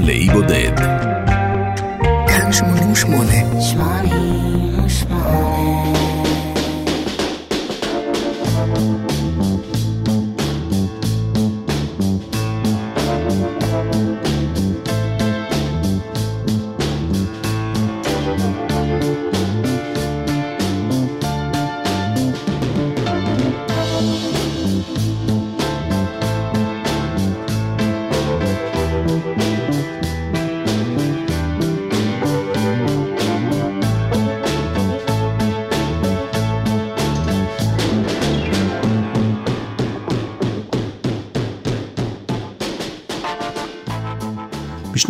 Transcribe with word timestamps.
לאי 0.00 0.28
בודד. 0.32 0.76
כאן 2.28 2.52
88. 2.52 3.32
88 3.60 6.05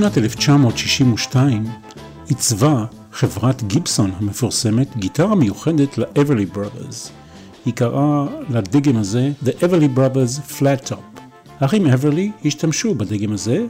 בשנת 0.06 0.18
1962 0.18 1.64
עיצבה 2.28 2.84
חברת 3.12 3.62
גיבסון 3.62 4.10
המפורסמת 4.18 4.96
גיטרה 4.96 5.34
מיוחדת 5.34 5.98
ל-Everly 5.98 6.56
Brothers. 6.56 7.10
היא 7.64 7.74
קראה 7.74 8.26
לדגם 8.50 8.96
הזה 8.96 9.32
The 9.44 9.48
Everly 9.48 9.98
Brothers 9.98 10.52
Flat 10.58 10.90
Top. 10.90 11.20
האחים 11.60 11.86
אברלי 11.86 12.32
השתמשו 12.44 12.94
בדגם 12.94 13.32
הזה 13.32 13.66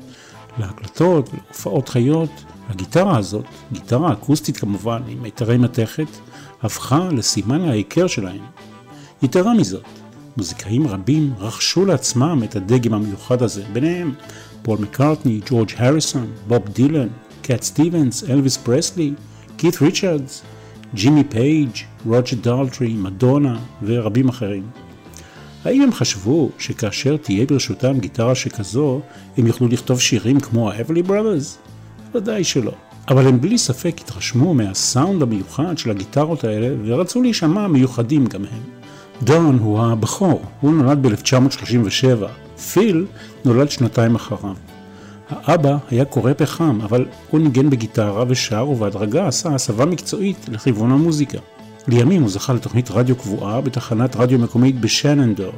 להקלטות 0.59 1.31
ולהופעות 1.33 1.89
חיות. 1.89 2.31
הגיטרה 2.69 3.19
הזאת, 3.19 3.45
גיטרה 3.73 4.13
אקוסטית 4.13 4.57
כמובן, 4.57 5.03
עם 5.09 5.23
מיתרי 5.23 5.59
מתכת, 5.59 6.09
הפכה 6.63 7.09
לסימן 7.13 7.61
ההיכר 7.61 8.07
שלהם. 8.07 8.45
יתרה 9.23 9.55
מזאת, 9.55 9.85
מוזיקאים 10.37 10.87
רבים 10.87 11.35
רכשו 11.39 11.85
לעצמם 11.85 12.41
את 12.45 12.57
הדגם 12.57 12.95
המיוחד 12.95 13.43
הזה, 13.43 13.63
ביניהם 13.73 14.15
פול 14.63 14.79
מקארטני, 14.79 15.41
ג'ורג' 15.51 15.71
הריסון, 15.77 16.27
בוב 16.49 16.69
דילן, 16.69 17.09
קאט 17.43 17.63
סטיבנס, 17.63 18.25
אלוויס 18.31 18.57
פרסלי, 18.57 19.13
כית 19.59 19.83
ריצ'רדס, 19.83 20.43
ג'ימי 20.95 21.25
פייג', 21.25 21.71
רוג'ר 22.07 22.37
דלטרי, 22.41 22.93
מדונה 22.93 23.59
ורבים 23.83 24.29
אחרים. 24.29 24.63
האם 25.65 25.83
הם 25.83 25.93
חשבו 25.93 26.51
שכאשר 26.59 27.17
תהיה 27.17 27.47
ברשותם 27.47 27.99
גיטרה 27.99 28.35
שכזו, 28.35 29.01
הם 29.37 29.47
יוכלו 29.47 29.69
לכתוב 29.69 30.01
שירים 30.01 30.41
כמו 30.41 30.71
ה-Everly 30.71 31.09
Brothers? 31.09 31.69
ודאי 32.15 32.45
שלא. 32.45 32.73
אבל 33.09 33.27
הם 33.27 33.41
בלי 33.41 33.59
ספק 33.59 33.97
התרשמו 34.01 34.55
מהסאונד 34.55 35.23
המיוחד 35.23 35.79
של 35.79 35.91
הגיטרות 35.91 36.45
האלה 36.45 36.77
ורצו 36.85 37.23
להישמע 37.23 37.67
מיוחדים 37.67 38.27
גם 38.27 38.41
הם. 38.41 38.63
דון 39.23 39.59
הוא 39.59 39.81
הבכור, 39.81 40.43
הוא 40.61 40.75
נולד 40.75 41.07
ב-1937, 41.07 42.27
פיל 42.59 43.07
נולד 43.45 43.71
שנתיים 43.71 44.15
אחריו. 44.15 44.55
האבא 45.31 45.77
היה 45.91 46.05
כורה 46.05 46.33
פחם, 46.37 46.81
אבל 46.83 47.07
הוא 47.31 47.41
ניגן 47.41 47.71
בגיטרה 47.71 48.25
ושר 48.29 48.69
ובהדרגה 48.69 49.29
עשה 49.29 49.55
הסבה 49.55 49.85
מקצועית 49.85 50.49
לכיוון 50.49 50.91
המוזיקה. 50.91 51.39
לימים 51.89 52.23
הוא 52.23 52.31
זכה 52.31 52.53
לתוכנית 52.53 52.91
רדיו 52.91 53.17
קבועה 53.17 53.61
בתחנת 53.61 54.17
רדיו 54.17 54.39
מקומית 54.39 54.81
בשננדואה, 54.81 55.53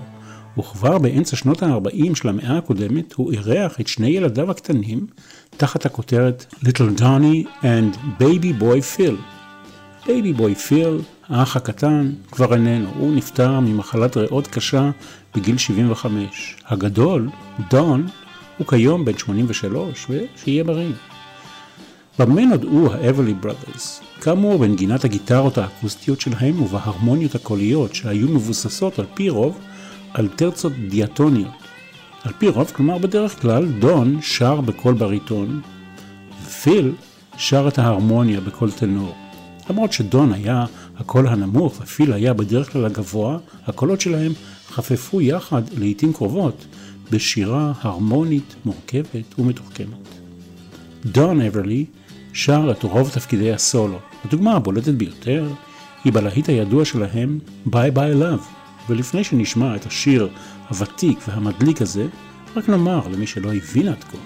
וכבר 0.58 0.98
באמצע 0.98 1.36
שנות 1.36 1.62
ה-40 1.62 2.14
של 2.14 2.28
המאה 2.28 2.58
הקודמת 2.58 3.12
הוא 3.12 3.32
אירח 3.32 3.80
את 3.80 3.88
שני 3.88 4.08
ילדיו 4.08 4.50
הקטנים 4.50 5.06
תחת 5.56 5.86
הכותרת 5.86 6.54
Little 6.64 7.00
Donny 7.00 7.46
and 7.62 8.20
Baby 8.22 8.62
Boy 8.62 8.96
Phil. 8.96 9.37
Baby 10.08 10.32
Boy 10.32 10.54
Phil, 10.54 11.00
האח 11.28 11.56
הקטן, 11.56 12.12
כבר 12.30 12.54
איננו, 12.54 12.90
הוא 12.98 13.16
נפטר 13.16 13.60
ממחלת 13.60 14.16
ריאות 14.16 14.46
קשה 14.46 14.90
בגיל 15.34 15.58
75. 15.58 16.56
הגדול, 16.66 17.28
דון, 17.70 18.06
הוא 18.58 18.66
כיום 18.66 19.04
בן 19.04 19.18
83, 19.18 20.06
ושיהיה 20.10 20.64
בריא. 20.64 20.92
במה 22.18 22.44
נודעו 22.44 22.92
האברלי 22.92 23.34
בראדרס? 23.34 24.00
כאמור 24.20 24.58
בנגינת 24.58 25.04
הגיטרות 25.04 25.58
האקוסטיות 25.58 26.20
שלהם 26.20 26.62
ובהרמוניות 26.62 27.34
הקוליות 27.34 27.94
שהיו 27.94 28.28
מבוססות 28.28 28.98
על 28.98 29.06
פי 29.14 29.28
רוב 29.28 29.58
על 30.14 30.28
טרצות 30.28 30.72
דיאטוניות. 30.88 31.54
על 32.24 32.32
פי 32.38 32.48
רוב, 32.48 32.72
כלומר 32.74 32.98
בדרך 32.98 33.42
כלל, 33.42 33.66
דון 33.66 34.22
שר 34.22 34.60
בקול 34.60 34.94
בריטון, 34.94 35.60
ופיל 36.46 36.92
שר 37.36 37.68
את 37.68 37.78
ההרמוניה 37.78 38.40
בקול 38.40 38.70
טנור. 38.70 39.27
למרות 39.70 39.92
שדון 39.92 40.32
היה 40.32 40.64
הקול 40.96 41.28
הנמוך 41.28 41.80
ופיל 41.80 42.12
היה 42.12 42.34
בדרך 42.34 42.72
כלל 42.72 42.84
הגבוה, 42.84 43.38
הקולות 43.66 44.00
שלהם 44.00 44.32
חפפו 44.68 45.20
יחד 45.20 45.62
לעיתים 45.78 46.12
קרובות 46.12 46.66
בשירה 47.10 47.72
הרמונית, 47.80 48.54
מורכבת 48.64 49.38
ומתוחכמת. 49.38 50.08
דון 51.04 51.40
אברלי 51.40 51.84
שר 52.32 52.70
את 52.70 52.82
רוב 52.82 53.10
תפקידי 53.10 53.52
הסולו. 53.52 53.98
הדוגמה 54.24 54.52
הבולטת 54.52 54.94
ביותר 54.94 55.48
היא 56.04 56.12
בלהיט 56.12 56.48
הידוע 56.48 56.84
שלהם 56.84 57.38
"Bye 57.66 57.90
Bye 57.90 58.14
Love", 58.14 58.46
ולפני 58.88 59.24
שנשמע 59.24 59.76
את 59.76 59.86
השיר 59.86 60.28
הוותיק 60.68 61.18
והמדליק 61.28 61.82
הזה, 61.82 62.06
רק 62.56 62.68
נאמר 62.68 63.08
למי 63.08 63.26
שלא 63.26 63.54
הבין 63.54 63.88
עד 63.88 64.04
כה, 64.04 64.18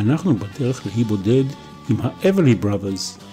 אנחנו 0.00 0.36
בדרך 0.36 0.86
לאי 0.86 1.04
בודד 1.04 1.44
עם 1.90 1.96
ה-Everly 2.00 2.64
Brothers, 2.64 3.25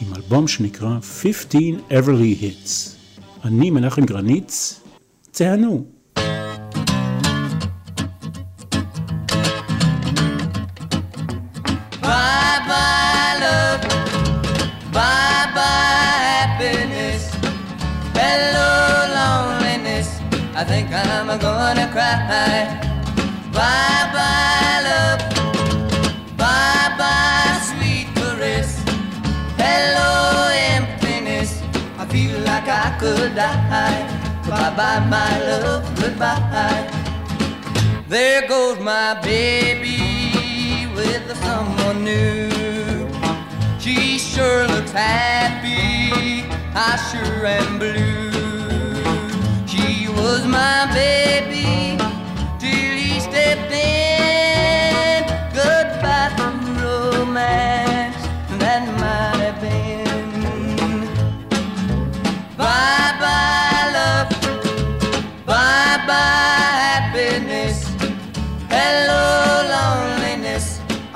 עם 0.00 0.14
אלבום 0.14 0.48
שנקרא 0.48 0.98
15 1.22 1.60
Everly 1.90 2.42
Hits. 2.42 2.96
אני 3.44 3.70
מנחם 3.70 4.04
גרניץ, 4.04 4.80
תהנו. 5.32 5.84
Bye 23.56 24.12
bye 24.12 24.25
Bye 34.76 35.00
my 35.08 35.40
love, 35.40 35.84
goodbye. 35.98 36.86
There 38.10 38.46
goes 38.46 38.78
my 38.78 39.18
baby 39.22 40.86
with 40.94 41.34
someone 41.38 42.04
new. 42.04 43.08
She 43.80 44.18
sure 44.18 44.68
looks 44.68 44.92
happy, 44.92 46.44
I 46.74 46.96
sure 47.08 47.46
am 47.46 47.78
blue. 47.78 49.66
She 49.66 50.08
was 50.08 50.44
my 50.44 50.92
baby 50.92 51.95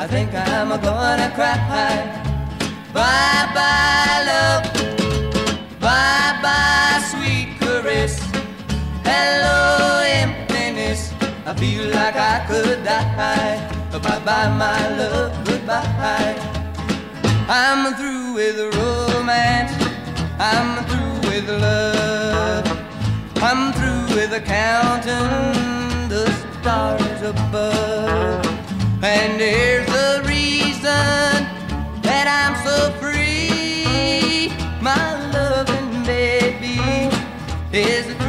I 0.00 0.06
think 0.06 0.32
I'm 0.32 0.70
gonna 0.80 1.30
cry. 1.34 1.58
Bye 2.94 3.46
bye, 3.54 4.24
love. 4.30 4.64
Bye 5.78 6.38
bye, 6.40 7.04
sweet 7.10 7.58
caress. 7.60 8.16
Hello, 9.04 10.00
emptiness. 10.02 11.12
I 11.44 11.52
feel 11.52 11.84
like 11.90 12.16
I 12.16 12.46
could 12.48 12.82
die. 12.82 13.60
Bye 13.92 14.20
bye, 14.24 14.48
my 14.48 14.88
love. 14.96 15.36
Goodbye. 15.44 16.34
I'm 17.46 17.94
through 17.94 18.32
with 18.36 18.58
romance. 18.74 19.74
I'm 20.38 20.82
through 20.88 21.28
with 21.28 21.48
love. 21.60 22.64
I'm 23.42 23.74
through 23.74 24.16
with 24.16 24.32
counting 24.46 26.08
the 26.08 26.24
stars 26.56 27.20
above. 27.20 28.46
And 29.02 29.40
here's 29.40 29.89
reason 30.90 31.46
that 32.02 32.26
I'm 32.26 32.54
so 32.66 32.90
free. 33.00 34.50
My 34.80 35.04
loving 35.30 36.04
baby 36.04 36.78
is 37.72 38.19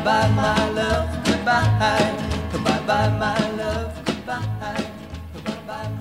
Goodbye, 0.00 0.12
bye, 0.12 0.40
my 0.40 0.62
love, 0.78 1.08
goodbye. 1.26 2.12
Goodbye, 2.52 2.82
bye, 2.88 3.10
my 3.22 3.40
love, 3.60 3.92
goodbye. 4.06 4.90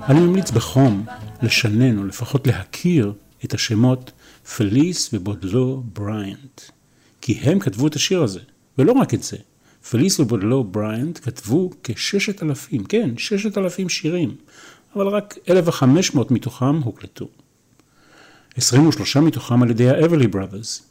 אני 0.09 0.19
ממליץ 0.19 0.51
בחום 0.51 1.05
לשנן 1.41 1.97
או 1.97 2.03
לפחות 2.03 2.47
להכיר 2.47 3.13
את 3.45 3.53
השמות 3.53 4.11
פליס 4.57 5.09
ובודלו 5.13 5.83
בריאנט, 5.93 6.61
כי 7.21 7.33
הם 7.33 7.59
כתבו 7.59 7.87
את 7.87 7.95
השיר 7.95 8.23
הזה, 8.23 8.39
ולא 8.77 8.91
רק 8.91 9.13
את 9.13 9.23
זה. 9.23 9.37
פליס 9.89 10.19
ובודלו 10.19 10.63
בריאנט 10.63 11.19
כתבו 11.23 11.69
כששת 11.83 12.43
אלפים, 12.43 12.83
כן, 12.83 13.09
ששת 13.17 13.57
אלפים 13.57 13.89
שירים, 13.89 14.35
אבל 14.95 15.07
רק 15.07 15.37
1,500 15.49 16.31
מתוכם 16.31 16.75
הוקלטו. 16.75 17.27
23 18.55 19.17
מתוכם 19.17 19.63
על 19.63 19.69
ידי 19.69 19.89
האברלי 19.89 20.27
בראדרס. 20.27 20.81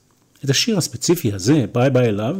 את 0.45 0.51
השיר 0.51 0.79
הספציפי 0.79 1.33
הזה, 1.33 1.65
Bye 1.73 1.91
Bye 1.91 2.09
Love, 2.09 2.37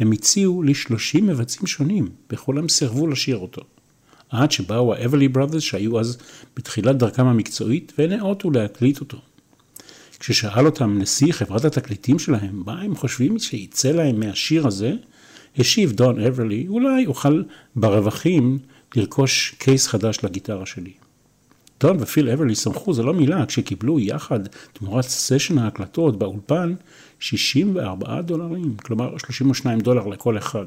הם 0.00 0.12
הציעו 0.12 0.62
ל-30 0.62 1.22
מבצעים 1.22 1.66
שונים, 1.66 2.08
וכולם 2.30 2.68
סירבו 2.68 3.06
לשיר 3.06 3.36
אותו. 3.36 3.62
עד 4.30 4.52
שבאו 4.52 4.94
ה-Everly 4.94 5.28
Brothers 5.28 5.62
שהיו 5.62 6.00
אז 6.00 6.18
בתחילת 6.56 6.96
דרכם 6.96 7.26
המקצועית 7.26 7.92
ונאותו 7.98 8.50
להקליט 8.50 9.00
אותו. 9.00 9.18
כששאל 10.20 10.66
אותם 10.66 10.98
נשיא 10.98 11.32
חברת 11.32 11.64
התקליטים 11.64 12.18
שלהם, 12.18 12.62
מה 12.66 12.80
הם 12.80 12.96
חושבים 12.96 13.38
שיצא 13.38 13.90
להם 13.90 14.20
מהשיר 14.20 14.66
הזה, 14.66 14.94
השיב 15.58 15.92
דון 15.92 16.20
אברלי, 16.20 16.66
אולי 16.68 17.06
אוכל 17.06 17.42
ברווחים 17.76 18.58
לרכוש 18.96 19.54
case 19.58 19.86
חדש 19.86 20.18
לגיטרה 20.22 20.66
שלי. 20.66 20.92
דון 21.80 21.96
ופיל 22.00 22.28
אברלי 22.28 22.54
שמחו, 22.54 22.92
זו 22.92 23.02
לא 23.02 23.14
מילה, 23.14 23.46
כשקיבלו 23.46 24.00
יחד 24.00 24.40
תמורת 24.72 25.04
סשן 25.04 25.58
ההקלטות 25.58 26.18
באולפן 26.18 26.74
64 27.20 28.22
דולרים, 28.22 28.76
כלומר 28.76 29.18
32 29.18 29.80
דולר 29.80 30.06
לכל 30.06 30.38
אחד. 30.38 30.66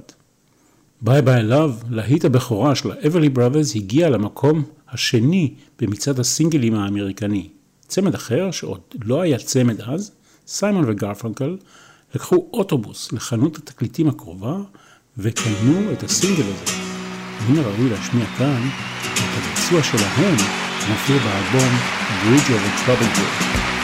Bye 1.01 1.21
Bye 1.21 1.39
Love, 1.39 1.73
להיט 1.89 2.25
הבכורה 2.25 2.75
של 2.75 2.91
ה-Everly 2.91 3.29
Brothers 3.29 3.75
הגיע 3.75 4.09
למקום 4.09 4.63
השני 4.89 5.53
במצעד 5.79 6.19
הסינגלים 6.19 6.75
האמריקני. 6.75 7.49
צמד 7.87 8.13
אחר, 8.13 8.51
שעוד 8.51 8.79
לא 9.03 9.21
היה 9.21 9.37
צמד 9.37 9.81
אז, 9.81 10.11
סיימון 10.47 10.83
וגרפנקל, 10.87 11.57
לקחו 12.15 12.47
אוטובוס 12.53 13.11
לחנות 13.11 13.57
התקליטים 13.57 14.09
הקרובה 14.09 14.57
וקנו 15.17 15.91
את 15.93 16.03
הסינגל 16.03 16.43
הזה. 16.43 16.77
מן 17.49 17.59
הראוי 17.59 17.89
להשמיע 17.89 18.25
כאן 18.37 18.61
את 19.13 19.19
הביצוע 19.37 19.83
שלהם 19.83 20.35
מופיע 20.89 21.17
באלבום 21.17 21.73
Bridge 22.23 22.49
over 22.49 22.85
Troubled 22.85 23.17
Water. 23.17 23.82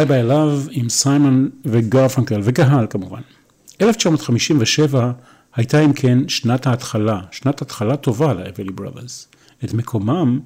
Bye 0.00 0.08
Bye 0.08 0.20
Love 0.20 0.62
עם 0.70 0.88
סיימון 0.88 1.50
וגרפנקל 1.64 2.40
וקהל 2.44 2.86
כמובן. 2.90 3.20
1957 3.80 5.12
הייתה 5.54 5.84
אם 5.84 5.92
כן 5.92 6.28
שנת 6.28 6.66
ההתחלה, 6.66 7.20
שנת 7.30 7.62
התחלה 7.62 7.96
טובה 7.96 8.34
ל-Everly 8.34 8.72
Brothers. 8.72 9.28
את 9.64 9.74
מקומם 9.74 10.40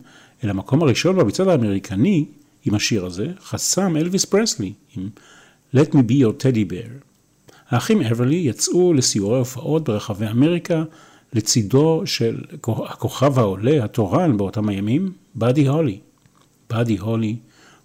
אל 0.44 0.50
המקום 0.50 0.82
הראשון 0.82 1.16
במצעד 1.16 1.48
האמריקני 1.48 2.24
עם 2.64 2.74
השיר 2.74 3.06
הזה 3.06 3.26
חסם 3.44 3.96
אלוויס 3.96 4.24
פרסלי 4.24 4.72
עם 4.96 5.08
Let 5.74 5.88
me 5.88 5.98
be 5.98 6.12
your 6.12 6.42
teddy 6.42 6.72
bear. 6.72 6.90
האחים 7.68 8.02
אברלי 8.02 8.36
יצאו 8.36 8.92
לסיורי 8.92 9.38
הופעות 9.38 9.84
ברחבי 9.84 10.26
אמריקה 10.26 10.82
לצידו 11.32 12.02
של 12.04 12.40
הכוכב 12.64 13.38
העולה, 13.38 13.84
התורן 13.84 14.36
באותם 14.36 14.68
הימים, 14.68 15.12
באדי 15.34 15.68
הולי. 15.68 15.98
באדי 16.70 16.96
הולי 16.96 17.36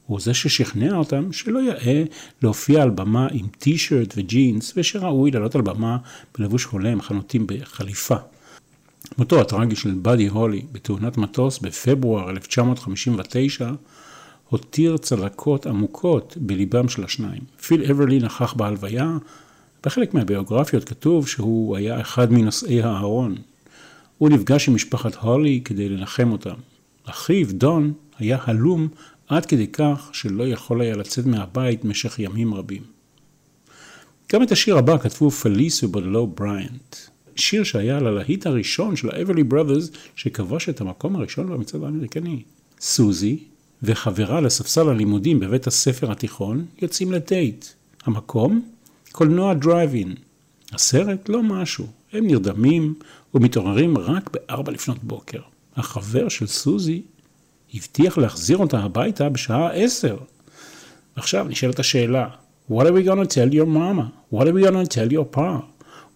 הוא 0.09 0.19
זה 0.19 0.33
ששכנע 0.33 0.95
אותם 0.95 1.33
שלא 1.33 1.59
יאה 1.59 2.03
להופיע 2.41 2.83
על 2.83 2.89
במה 2.89 3.27
עם 3.31 3.47
טי-שירט 3.59 4.13
וג'ינס, 4.17 4.73
ושראוי 4.77 5.31
לעלות 5.31 5.55
על 5.55 5.61
במה 5.61 5.97
בלבוש 6.37 6.63
הולם, 6.63 7.01
חנותים 7.01 7.47
בחליפה. 7.47 8.15
מותו 9.17 9.41
הטרגי 9.41 9.75
של 9.75 9.91
באדי 9.91 10.27
הולי 10.27 10.61
בתאונת 10.71 11.17
מטוס 11.17 11.59
בפברואר 11.59 12.29
1959 12.29 13.71
הותיר 14.49 14.97
צלקות 14.97 15.65
עמוקות 15.65 16.37
בליבם 16.41 16.89
של 16.89 17.03
השניים. 17.03 17.41
פיל 17.67 17.91
אברלי 17.91 18.19
נכח 18.19 18.53
בהלוויה, 18.53 19.17
בחלק 19.85 20.13
מהביוגרפיות 20.13 20.83
כתוב 20.83 21.27
שהוא 21.27 21.77
היה 21.77 22.01
אחד 22.01 22.31
מנושאי 22.31 22.81
הארון. 22.81 23.35
הוא 24.17 24.29
נפגש 24.29 24.67
עם 24.67 24.75
משפחת 24.75 25.15
הולי 25.15 25.61
כדי 25.65 25.89
לנחם 25.89 26.31
אותם. 26.31 26.55
אחיו, 27.05 27.47
דון, 27.51 27.93
היה 28.19 28.37
הלום 28.41 28.87
עד 29.29 29.45
כדי 29.45 29.67
כך 29.67 30.09
שלא 30.13 30.47
יכול 30.47 30.81
היה 30.81 30.95
לצאת 30.95 31.25
מהבית 31.25 31.85
במשך 31.85 32.19
ימים 32.19 32.53
רבים. 32.53 32.83
גם 34.33 34.43
את 34.43 34.51
השיר 34.51 34.77
הבא 34.77 34.97
כתבו 34.97 35.31
פליס 35.31 35.83
ובודלו 35.83 36.27
בריאנט. 36.27 36.95
שיר 37.35 37.63
שהיה 37.63 37.97
ללהיט 37.97 38.47
הראשון 38.47 38.95
של 38.95 39.09
ה-Everly 39.09 39.43
Brothers 39.43 39.89
שכבש 40.15 40.69
את 40.69 40.81
המקום 40.81 41.15
הראשון 41.15 41.47
במצעד 41.47 41.83
האמריקני. 41.83 42.43
סוזי 42.81 43.43
וחברה 43.83 44.41
לספסל 44.41 44.89
הלימודים 44.89 45.39
בבית 45.39 45.67
הספר 45.67 46.11
התיכון 46.11 46.65
יוצאים 46.81 47.11
לדייט. 47.11 47.65
המקום? 48.05 48.69
קולנוע 49.11 49.53
דרייב-אין. 49.53 50.15
הסרט? 50.73 51.29
לא 51.29 51.43
משהו. 51.43 51.87
הם 52.13 52.27
נרדמים 52.27 52.93
ומתעוררים 53.33 53.97
רק 53.97 54.29
בארבע 54.33 54.71
לפנות 54.71 55.03
בוקר. 55.03 55.41
החבר 55.75 56.29
של 56.29 56.47
סוזי 56.47 57.01
הבטיח 57.73 58.17
להחזיר 58.17 58.57
אותה 58.57 58.79
הביתה 58.79 59.29
בשעה 59.29 59.71
עשר. 59.73 60.17
עכשיו 61.15 61.45
נשאלת 61.49 61.79
השאלה, 61.79 62.27
What 62.71 62.85
are 62.85 62.93
we 62.93 63.03
gonna 63.03 63.25
tell 63.25 63.51
your 63.51 63.65
mama? 63.65 64.11
What 64.31 64.47
are 64.47 64.53
we 64.53 64.61
gonna 64.63 64.85
tell 64.85 65.11
your 65.11 65.25
pa? 65.25 65.61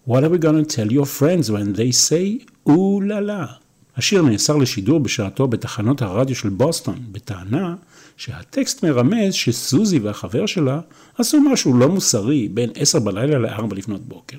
What 0.06 0.22
are 0.22 0.28
we 0.28 0.38
gonna 0.38 0.64
tell 0.64 0.92
your 0.92 1.06
friends 1.06 1.50
when 1.50 1.72
they 1.72 1.90
say, 1.90 2.46
או 2.66 3.00
לה 3.00 3.20
לה? 3.20 3.46
השיר 3.96 4.22
נאסר 4.22 4.56
לשידור 4.56 5.00
בשעתו 5.00 5.48
בתחנות 5.48 6.02
הרדיו 6.02 6.36
של 6.36 6.48
בוסטון, 6.48 6.98
בטענה 7.12 7.74
שהטקסט 8.16 8.84
מרמז 8.84 9.34
שסוזי 9.34 9.98
והחבר 9.98 10.46
שלה 10.46 10.80
עשו 11.18 11.40
משהו 11.40 11.78
לא 11.78 11.88
מוסרי 11.88 12.48
בין 12.48 12.70
עשר 12.74 12.98
בלילה 12.98 13.38
לארבע 13.38 13.76
לפנות 13.76 14.00
בוקר. 14.00 14.38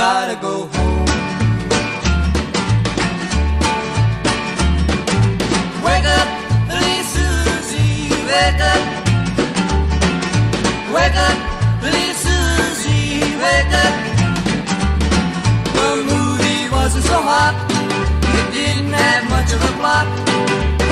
gotta 0.00 0.36
go 0.40 0.54
home. 0.74 1.06
Wake 5.86 6.08
up, 6.18 6.28
please, 6.70 7.06
Susie, 7.14 8.08
wake 8.30 8.62
up. 8.72 8.82
Wake 10.96 11.18
up, 11.28 11.38
please, 11.82 12.16
Susie, 12.26 13.20
wake 13.44 13.74
up. 13.84 13.94
The 15.76 15.90
movie 16.10 16.62
wasn't 16.76 17.04
so 17.12 17.18
hot, 17.32 17.54
it 18.38 18.46
didn't 18.56 18.94
have 19.02 19.24
much 19.34 19.50
of 19.52 19.60
a 19.70 19.72
plot. 19.78 20.06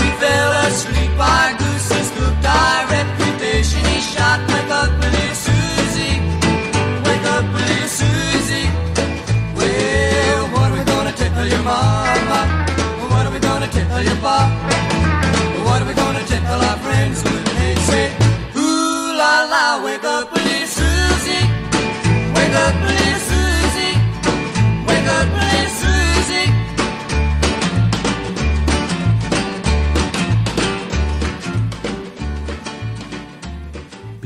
We 0.00 0.06
fell 0.20 0.52
asleep, 0.66 1.12
our 1.18 1.50
goose 1.60 1.90
is 2.00 2.08
cooked, 2.16 2.44
our 2.44 2.86
reputation 2.90 3.17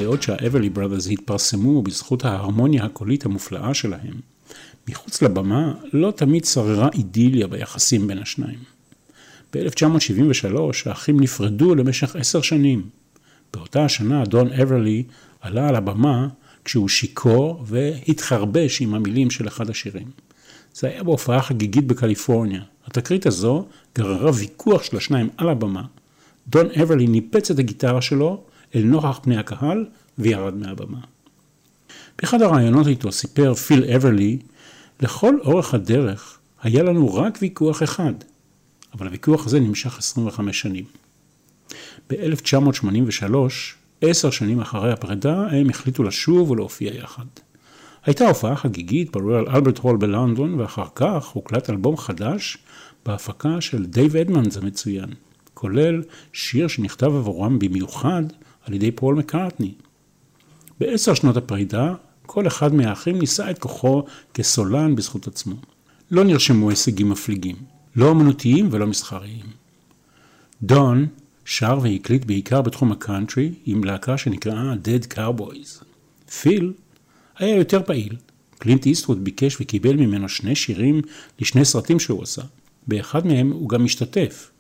בעוד 0.03 0.23
שהאברלי 0.23 0.71
בראדרס 0.71 1.09
התפרסמו 1.11 1.83
בזכות 1.83 2.25
ההרמוניה 2.25 2.85
הקולית 2.85 3.25
המופלאה 3.25 3.75
שלהם, 3.75 4.15
מחוץ 4.89 5.23
לבמה 5.23 5.75
לא 5.93 6.11
תמיד 6.11 6.45
שררה 6.45 6.89
אידיליה 6.95 7.47
ביחסים 7.47 8.07
בין 8.07 8.19
השניים. 8.19 8.59
ב-1973 9.53 10.57
האחים 10.87 11.21
נפרדו 11.21 11.75
למשך 11.75 12.17
עשר 12.17 12.43
שנים. 12.43 12.83
באותה 13.55 13.85
השנה 13.85 14.25
דון 14.25 14.53
אברלי 14.53 15.05
עלה 15.41 15.69
על 15.69 15.77
הבמה 15.77 16.29
כשהוא 16.65 16.89
שיכור 16.89 17.65
והתחרבש 17.67 18.83
עם 18.83 18.95
המילים 18.95 19.31
של 19.31 19.49
אחד 19.49 19.71
השירים. 19.71 20.11
זה 20.75 20.89
היה 20.89 21.03
בהופעה 21.03 21.43
חגיגית 21.43 21.87
בקליפורניה. 21.87 22.63
התקרית 22.87 23.27
הזו 23.27 23.67
גררה 23.99 24.31
ויכוח 24.35 24.83
של 24.83 24.97
השניים 24.97 25.29
על 25.37 25.49
הבמה. 25.49 25.83
דון 26.49 26.67
אברלי 26.83 27.07
ניפץ 27.07 27.51
את 27.51 27.59
הגיטרה 27.59 28.03
שלו 28.03 28.45
אל 28.75 28.83
נוכח 28.83 29.21
פני 29.23 29.39
הקהל 29.39 29.87
וירד 30.19 30.55
מהבמה. 30.55 31.01
באחד 32.19 32.43
הראיונות 32.43 32.87
איתו 32.87 33.13
סיפר 33.13 33.55
פיל 33.55 33.85
אברלי, 33.85 34.39
לכל 35.01 35.39
אורך 35.41 35.75
הדרך 35.75 36.39
היה 36.63 36.83
לנו 36.83 37.15
רק 37.15 37.39
ויכוח 37.43 37.83
אחד, 37.83 38.13
אבל 38.95 39.07
הוויכוח 39.07 39.47
הזה 39.47 39.61
נמשך 39.61 39.99
25 39.99 40.61
שנים. 40.61 40.85
ב-1983, 42.11 43.35
עשר 44.01 44.31
שנים 44.31 44.61
אחרי 44.61 44.93
הפרידה, 44.93 45.47
הם 45.47 45.71
החליטו 45.71 46.03
לשוב 46.03 46.51
ולהופיע 46.51 46.95
יחד. 46.95 47.25
הייתה 48.05 48.29
הופעה 48.29 48.57
חגיגית 48.57 49.13
ברויאל 49.13 49.49
אלברט 49.49 49.79
הול 49.79 49.97
בלונדון, 49.97 50.61
ואחר 50.61 50.87
כך 50.95 51.27
הוקלט 51.27 51.71
אלבום 51.71 51.97
חדש 51.97 52.59
בהפקה 53.07 53.61
של 53.61 53.87
דייב 53.87 54.17
אדמנס 54.17 54.57
המצוין, 54.57 55.11
כולל 55.55 56.03
שיר 56.33 56.69
שנכתב 56.69 57.07
עבורם 57.07 57.59
במיוחד 57.59 58.23
על 58.65 58.75
ידי 58.75 58.91
פול 58.91 59.15
מקארטני. 59.15 59.73
בעשר 60.81 61.15
שנות 61.15 61.37
הפרידה, 61.37 61.95
כל 62.27 62.47
אחד 62.47 62.75
מהאחים 62.75 63.19
ניסה 63.19 63.51
את 63.51 63.59
כוחו 63.59 64.05
כסולן 64.35 64.97
בזכות 64.97 65.27
עצמו. 65.27 65.55
לא 66.11 66.25
נרשמו 66.25 66.71
הישגים 66.71 67.09
מפליגים, 67.09 67.57
לא 67.97 68.11
אמנותיים 68.11 68.69
ולא 68.71 68.87
מסחריים. 68.87 69.47
דון 70.63 71.07
שר 71.45 71.79
והקליט 71.83 72.25
בעיקר 72.25 72.63
בתחום 72.63 72.93
הקאנטרי 72.93 73.53
עם 73.67 73.85
להקה 73.85 74.19
שנקראה 74.19 74.75
Dead 74.75 75.15
Cowboys. 75.15 75.85
פיל 76.41 76.73
היה 77.39 77.57
יותר 77.57 77.83
פעיל. 77.83 78.17
קלינט 78.59 78.87
איסטווד 78.87 79.25
ביקש 79.25 79.61
וקיבל 79.61 79.97
ממנו 79.97 80.29
שני 80.29 80.55
שירים 80.55 81.03
לשני 81.41 81.65
סרטים 81.65 82.01
שהוא 82.01 82.23
עשה. 82.23 82.43
באחד 82.87 83.27
מהם 83.27 83.51
הוא 83.51 83.69
גם 83.69 83.85
השתתף. 83.85 84.51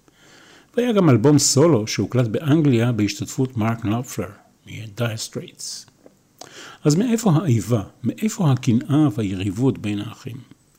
והיה 0.76 0.92
גם 0.92 1.10
אלבום 1.10 1.38
סולו 1.38 1.86
שהוקלט 1.86 2.26
באנגליה 2.26 2.92
בהשתתפות 2.92 3.56
מרק 3.56 3.84
נופלר 3.84 4.28
מ-Dire 4.66 5.30
Straits. 5.30 5.90
אז 6.84 6.94
מאיפה 6.94 7.30
האיבה? 7.30 7.82
מאיפה 8.04 8.52
הקנאה 8.52 9.08
והיריבות 9.16 9.78
בין 9.78 9.98
האחים? 9.98 10.36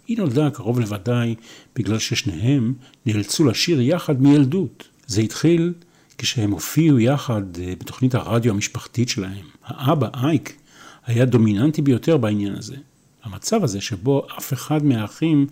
היא 0.07 0.17
נולדה 0.17 0.49
קרוב 0.49 0.79
לוודאי 0.79 1.35
בגלל 1.75 1.99
ששניהם 1.99 2.73
נאלצו 3.05 3.45
לשיר 3.45 3.81
יחד 3.81 4.21
מילדות. 4.21 4.87
זה 5.07 5.21
התחיל 5.21 5.73
כשהם 6.17 6.51
הופיעו 6.51 6.99
יחד 6.99 7.41
אה, 7.59 7.73
בתוכנית 7.79 8.15
הרדיו 8.15 8.53
המשפחתית 8.53 9.09
שלהם. 9.09 9.45
האבא, 9.65 10.07
אייק, 10.13 10.57
היה 11.05 11.25
דומיננטי 11.25 11.81
ביותר 11.81 12.17
בעניין 12.17 12.55
הזה. 12.55 12.75
המצב 13.23 13.63
הזה 13.63 13.81
שבו 13.81 14.27
אף 14.37 14.53
אחד 14.53 14.85
מהאחים 14.85 15.47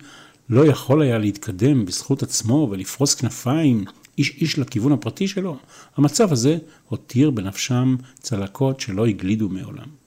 לא 0.48 0.66
יכול 0.66 1.02
היה 1.02 1.18
להתקדם 1.18 1.84
בזכות 1.84 2.22
עצמו 2.22 2.68
ולפרוס 2.70 3.14
כנפיים 3.14 3.84
איש 4.18 4.30
איש 4.40 4.58
לכיוון 4.58 4.92
הפרטי 4.92 5.28
שלו, 5.28 5.56
המצב 5.96 6.32
הזה 6.32 6.58
הותיר 6.88 7.30
בנפשם 7.30 7.96
צלקות 8.20 8.80
שלא 8.80 9.06
הגלידו 9.06 9.48
מעולם. 9.48 10.02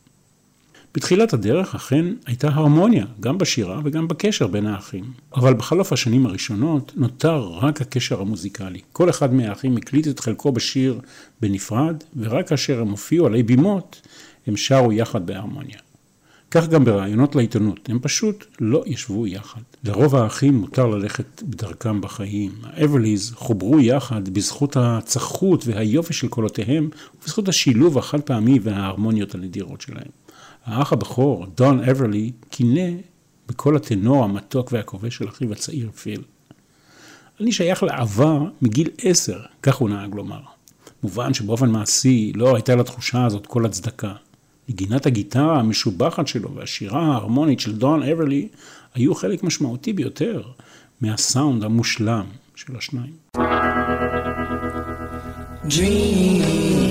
בתחילת 0.96 1.34
הדרך 1.34 1.76
אכן 1.76 2.06
הייתה 2.26 2.48
הרמוניה, 2.48 3.06
גם 3.20 3.38
בשירה 3.38 3.80
וגם 3.84 4.08
בקשר 4.08 4.48
בין 4.48 4.66
האחים. 4.66 5.04
אבל 5.36 5.54
בחלוף 5.54 5.94
השנים 5.94 6.26
הראשונות 6.26 6.92
נותר 6.96 7.38
רק 7.38 7.82
הקשר 7.82 8.22
המוזיקלי. 8.22 8.80
כל 8.92 9.10
אחד 9.10 9.34
מהאחים 9.34 9.78
הקליט 9.78 10.08
את 10.08 10.20
חלקו 10.20 10.52
בשיר 10.52 11.00
בנפרד, 11.42 12.04
ורק 12.18 12.50
כאשר 12.50 12.82
הם 12.82 12.88
הופיעו 12.88 13.26
עלי 13.26 13.44
בימות, 13.44 14.02
הם 14.48 14.58
שרו 14.58 14.94
יחד 14.94 15.26
בהרמוניה. 15.26 15.85
כך 16.56 16.68
גם 16.68 16.86
בראיונות 16.86 17.36
לעיתונות, 17.36 17.90
הם 17.90 18.00
פשוט 18.00 18.46
לא 18.60 18.84
ישבו 18.86 19.28
יחד. 19.28 19.62
לרוב 19.84 20.16
האחים 20.16 20.54
מותר 20.54 20.86
ללכת 20.88 21.44
בדרכם 21.44 22.02
בחיים. 22.02 22.52
האברליז 22.64 23.32
חוברו 23.36 23.80
יחד 23.80 24.30
בזכות 24.30 24.78
הצחות 24.80 25.68
והיופי 25.68 26.14
של 26.14 26.28
קולותיהם, 26.28 26.90
ובזכות 27.16 27.48
השילוב 27.48 27.98
החד 27.98 28.22
פעמי 28.22 28.60
וההרמוניות 28.64 29.36
הנדירות 29.36 29.82
שלהם. 29.82 30.08
האח 30.66 30.94
הבכור, 30.94 31.46
דון 31.56 31.90
אברלי, 31.90 32.32
קינא 32.50 32.90
בקול 33.48 33.76
הטנור 33.76 34.24
המתוק 34.24 34.72
והכובש 34.72 35.16
של 35.16 35.28
אחיו 35.28 35.52
הצעיר 35.52 35.92
פיל. 35.92 36.22
אני 37.40 37.52
שייך 37.52 37.84
לעבר 37.84 38.44
מגיל 38.62 38.90
עשר, 39.02 39.40
כך 39.64 39.76
הוא 39.76 39.90
נהג 39.90 40.16
לומר. 40.16 40.42
מובן 41.04 41.34
שבאופן 41.34 41.70
מעשי 41.70 42.32
לא 42.36 42.56
הייתה 42.56 42.76
לתחושה 42.76 43.26
הזאת 43.26 43.48
כל 43.48 43.66
הצדקה. 43.66 44.14
נגינת 44.70 45.06
הגיטרה 45.06 45.60
המשובחת 45.60 46.28
שלו 46.28 46.56
והשירה 46.56 47.02
ההרמונית 47.02 47.60
של 47.60 47.76
דון 47.76 48.04
אברלי 48.04 48.48
היו 48.96 49.16
חלק 49.16 49.44
משמעותי 49.44 49.94
ביותר 49.94 50.42
מהסאונד 51.02 51.64
המושלם 51.64 52.26
של 52.56 52.76
השניים. 52.78 53.14
Dream. 55.70 56.85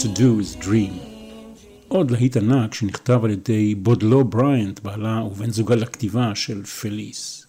To 0.00 0.08
do 0.08 0.40
is 0.40 0.64
dream. 0.64 0.92
עוד 1.88 2.10
להיט 2.10 2.36
ענק 2.36 2.74
שנכתב 2.74 3.20
על 3.24 3.30
ידי 3.30 3.74
בודלו 3.74 4.24
בריינט, 4.24 4.80
בעלה 4.80 5.22
ובן 5.24 5.50
זוגה 5.50 5.74
לכתיבה 5.74 6.34
של 6.34 6.64
פליס. 6.64 7.46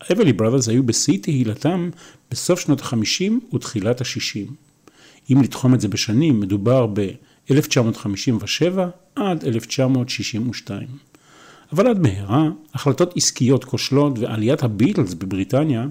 ה-Everly 0.00 0.32
Brothers 0.32 0.68
היו 0.68 0.82
בשיא 0.82 1.18
תהילתם 1.22 1.90
בסוף 2.30 2.60
שנות 2.60 2.80
ה-50 2.80 3.54
ותחילת 3.54 4.00
ה-60. 4.00 4.52
אם 5.32 5.42
לתחום 5.42 5.74
את 5.74 5.80
זה 5.80 5.88
בשנים, 5.88 6.40
מדובר 6.40 6.86
ב-1957 6.86 8.78
עד 9.14 9.44
1962. 9.44 10.86
אבל 11.72 11.86
עד 11.86 11.98
מהרה, 11.98 12.48
החלטות 12.74 13.16
עסקיות 13.16 13.64
כושלות 13.64 14.18
ועליית 14.18 14.62
הביטלס 14.62 15.14
בבריטניה, 15.14 15.86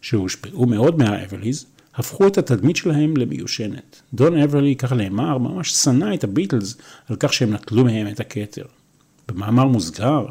שהושפעו 0.00 0.66
מאוד 0.66 0.98
מה-Everlys, 0.98 1.66
הפכו 1.96 2.26
את 2.26 2.38
התדמית 2.38 2.76
שלהם 2.76 3.16
למיושנת. 3.16 4.02
דון 4.14 4.38
אברלי, 4.38 4.76
כך 4.76 4.92
נאמר, 4.92 5.38
ממש 5.38 5.70
שנא 5.70 6.14
את 6.14 6.24
הביטלס 6.24 6.76
על 7.08 7.16
כך 7.20 7.32
שהם 7.32 7.52
נטלו 7.52 7.84
מהם 7.84 8.08
את 8.08 8.20
הכתר. 8.20 8.64
במאמר 9.28 9.64
מוסגר, 9.64 10.26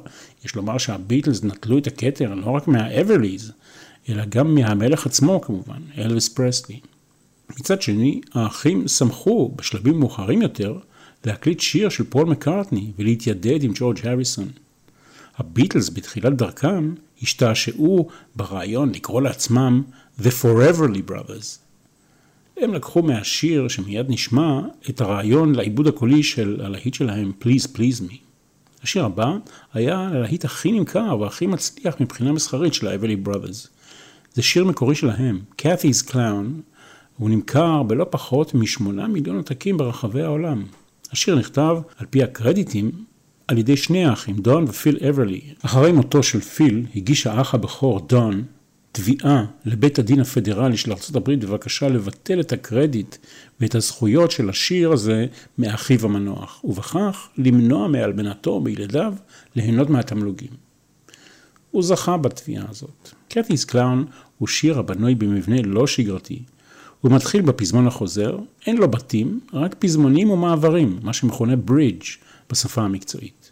יש 0.46 0.56
לומר 0.56 0.78
שהביטלס 0.78 1.44
נטלו 1.44 1.78
את 1.78 1.88
הכתר 1.88 2.34
לא 2.36 2.50
רק 2.50 2.68
מה-Everlys, 2.68 3.52
אלא 4.10 4.26
גם 4.30 4.56
מהמלך 4.56 5.06
עצמו 5.06 5.42
כמובן, 5.42 5.82
אלוויס 5.98 6.30
פרסלי. 6.30 6.80
מצד 7.60 7.82
שני, 7.82 8.22
האחים 8.34 8.88
שמחו 8.88 9.52
בשלבים 9.56 10.00
מאוחרים 10.00 10.42
יותר 10.42 10.78
להקליט 11.26 11.60
שיר 11.60 11.90
של 11.90 12.04
פול 12.04 12.26
מקארטני 12.26 12.92
ולהתיידד 13.00 13.64
עם 13.64 13.72
ג'ורג' 13.76 14.08
הריסון. 14.08 14.48
הביטלס 15.38 15.90
בתחילת 15.90 16.38
דרכם 16.38 16.94
השתעשעו 17.22 18.08
ברעיון 18.36 18.92
לקרוא 18.92 19.22
לעצמם 19.22 19.84
The 20.20 20.32
Foreverly 20.42 21.12
Brothers. 21.12 21.60
הם 22.58 22.74
לקחו 22.74 23.02
מהשיר 23.02 23.68
שמיד 23.68 24.06
נשמע 24.10 24.60
את 24.90 25.02
הרעיון 25.02 25.56
לעיבוד 25.56 25.88
הקולי 25.88 26.24
של 26.24 26.62
הלהיט 26.64 26.94
שלהם 26.94 27.32
Please 27.42 27.68
Please 27.76 28.02
Me. 28.10 28.16
השיר 28.84 29.06
הבא 29.06 29.38
היה 29.74 30.00
הלהיט 30.00 30.46
הכי 30.46 30.72
נמכר 30.72 31.18
והכי 31.20 31.48
מצליח 31.48 31.96
מבחינה 32.00 32.32
מסחרית 32.32 32.74
של 32.74 32.88
ה-Everly 32.88 33.28
Brothers. 33.28 33.68
זה 34.34 34.42
שיר 34.42 34.66
מקורי 34.66 34.96
שלהם, 34.96 35.40
Cathy's 35.62 36.10
Clown, 36.10 36.62
והוא 37.20 37.30
נמכר 37.30 37.84
בלא 37.84 38.06
פחות 38.10 38.54
משמונה 38.54 39.08
מיליון 39.08 39.38
עותקים 39.38 39.78
ברחבי 39.78 40.22
העולם. 40.22 40.64
השיר 41.12 41.36
נכתב, 41.36 41.78
על 41.98 42.06
פי 42.10 42.24
הקרדיטים, 42.24 42.92
על 43.48 43.58
ידי 43.58 43.78
שני 43.78 44.06
האחים, 44.06 44.36
דון 44.36 44.64
ופיל 44.64 44.98
אברלי. 45.10 45.42
אחרי 45.66 45.92
מותו 45.92 46.24
של 46.24 46.40
פיל, 46.40 46.86
הגיש 46.96 47.28
האח 47.28 47.54
הבכור, 47.54 48.00
דון, 48.00 48.44
תביעה 48.96 49.46
לבית 49.66 50.00
הדין 50.00 50.20
הפדרלי 50.20 50.78
של 50.78 50.92
ארה"ב 50.92 51.32
בבקשה 51.32 51.90
לבטל 51.90 52.40
את 52.40 52.52
הקרדיט 52.52 53.16
ואת 53.60 53.76
הזכויות 53.76 54.32
של 54.32 54.50
השיר 54.50 54.92
הזה 54.92 55.26
מאחיו 55.58 56.06
המנוח, 56.06 56.62
ובכך 56.64 57.30
למנוע 57.38 57.88
מאלמנתו 57.88 58.52
ומילדיו 58.52 59.14
ליהנות 59.56 59.90
מהתמלוגים. 59.90 60.50
הוא 61.72 61.84
זכה 61.84 62.18
בתביעה 62.18 62.66
הזאת. 62.70 63.10
קת'יס 63.30 63.66
קלאון 63.66 64.06
הוא 64.38 64.48
שיר 64.48 64.80
הבנוי 64.80 65.16
במבנה 65.16 65.62
לא 65.62 65.88
שגרתי. 65.88 66.40
הוא 67.02 67.12
מתחיל 67.12 67.42
בפזמון 67.42 67.88
החוזר, 67.88 68.38
אין 68.68 68.78
לו 68.78 68.92
בתים, 68.92 69.40
רק 69.54 69.76
פזמונים 69.80 70.30
ומעברים, 70.30 71.00
מה 71.02 71.14
שמכונה 71.14 71.56
ברידג' 71.56 72.04
בשפה 72.52 72.82
המקצועית. 72.82 73.52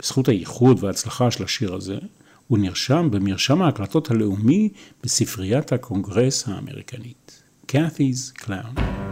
בזכות 0.00 0.28
הייחוד 0.28 0.84
וההצלחה 0.84 1.30
של 1.30 1.44
השיר 1.44 1.74
הזה, 1.74 1.98
הוא 2.46 2.58
נרשם 2.58 3.08
במרשם 3.10 3.62
ההקלטות 3.62 4.10
הלאומי 4.10 4.68
בספריית 5.02 5.72
הקונגרס 5.72 6.48
האמריקנית. 6.48 7.42
Cathy's 7.72 8.42
Clown. 8.42 9.05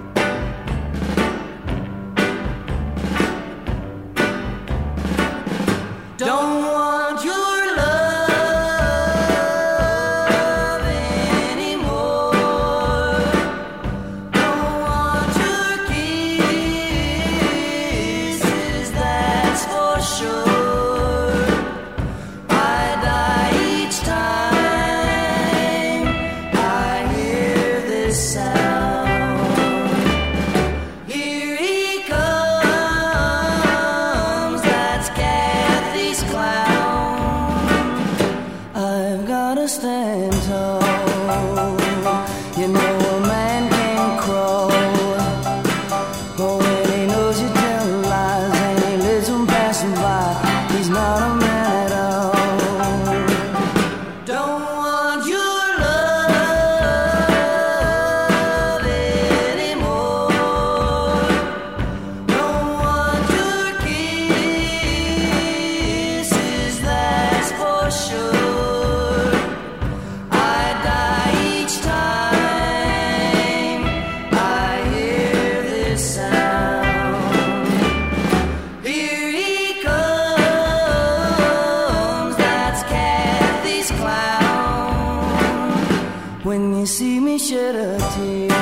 When 86.55 86.79
you 86.79 86.87
see 86.87 87.19
me 87.19 87.37
shed 87.37 87.75
a 87.75 87.99
tear, 88.15 88.53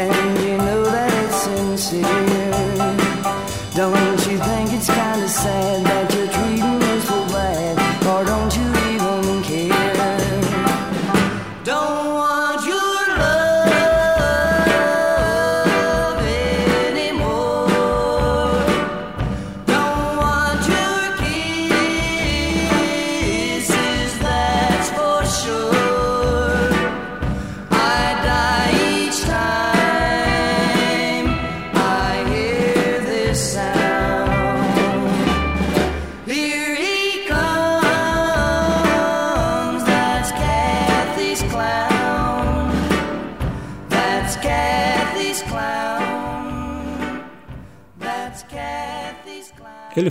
and 0.00 0.38
you 0.44 0.54
know 0.58 0.82
that 0.84 1.12
it's 1.24 1.36
sincere, 1.44 2.04
don't 3.74 4.20
you 4.28 4.36
think 4.36 4.70
it's 4.76 4.90
kinda 4.98 5.28
sad 5.28 5.82
that 5.86 6.09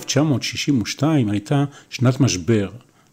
1962 0.09 1.29
הייתה 1.29 1.65
שנת 1.89 2.19
משבר. 2.19 2.69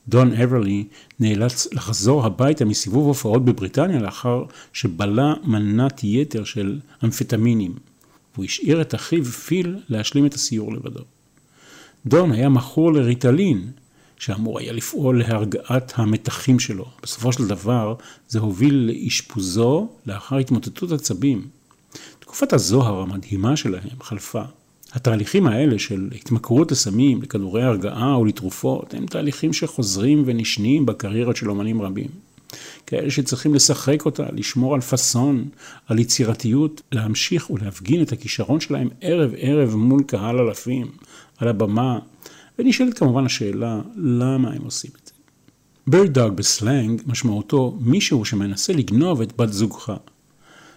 דון 0.08 0.32
אברלי 0.32 0.84
נאלץ 1.20 1.66
לחזור 1.72 2.26
הביתה 2.26 2.64
מסיבוב 2.64 3.06
הופעות 3.06 3.44
בבריטניה 3.44 3.98
לאחר 3.98 4.44
שבלה 4.72 5.34
מנת 5.44 6.04
יתר 6.04 6.44
של 6.44 6.78
אמפטמינים. 7.04 7.74
הוא 8.36 8.44
השאיר 8.44 8.80
את 8.80 8.94
אחיו 8.94 9.24
פיל 9.24 9.78
להשלים 9.88 10.26
את 10.26 10.34
הסיור 10.34 10.72
לבדו. 10.74 11.00
דון 12.06 12.32
היה 12.32 12.48
מכור 12.48 12.92
לריטלין, 12.92 13.70
שאמור 14.18 14.58
היה 14.58 14.72
לפעול 14.72 15.18
להרגעת 15.18 15.92
המתחים 15.96 16.58
שלו. 16.58 16.84
בסופו 17.02 17.32
של 17.32 17.46
דבר 17.46 17.94
זה 18.28 18.38
הוביל 18.38 18.74
לאשפוזו 18.74 19.88
לאחר 20.06 20.36
התמוטטות 20.36 20.92
עצבים. 20.92 21.48
תקופת 22.18 22.52
הזוהר 22.52 23.00
המדהימה 23.00 23.56
שלהם 23.56 24.02
חלפה. 24.02 24.42
התהליכים 24.92 25.46
האלה 25.46 25.78
של 25.78 26.08
התמכרות 26.14 26.72
לסמים, 26.72 27.22
לכדורי 27.22 27.62
הרגעה 27.62 28.14
או 28.14 28.24
לתרופות, 28.24 28.94
הם 28.94 29.06
תהליכים 29.06 29.52
שחוזרים 29.52 30.22
ונשנים 30.26 30.86
בקריירות 30.86 31.36
של 31.36 31.50
אומנים 31.50 31.82
רבים. 31.82 32.08
כאלה 32.86 33.10
שצריכים 33.10 33.54
לשחק 33.54 34.04
אותה, 34.04 34.26
לשמור 34.32 34.74
על 34.74 34.80
פאסון, 34.80 35.44
על 35.86 35.98
יצירתיות, 35.98 36.82
להמשיך 36.92 37.50
ולהפגין 37.50 38.02
את 38.02 38.12
הכישרון 38.12 38.60
שלהם 38.60 38.88
ערב 39.00 39.34
ערב 39.36 39.74
מול 39.74 40.02
קהל 40.02 40.38
אלפים, 40.38 40.86
על 41.38 41.48
הבמה, 41.48 41.98
ונשאלת 42.58 42.98
כמובן 42.98 43.26
השאלה, 43.26 43.80
למה 43.96 44.52
הם 44.52 44.62
עושים 44.62 44.90
את 45.02 45.06
זה? 45.06 45.12
בירד 45.86 46.12
דאג 46.12 46.32
בסלנג 46.32 47.02
משמעותו 47.06 47.78
מישהו 47.80 48.24
שמנסה 48.24 48.72
לגנוב 48.72 49.20
את 49.20 49.36
בת 49.36 49.52
זוגך. 49.52 49.92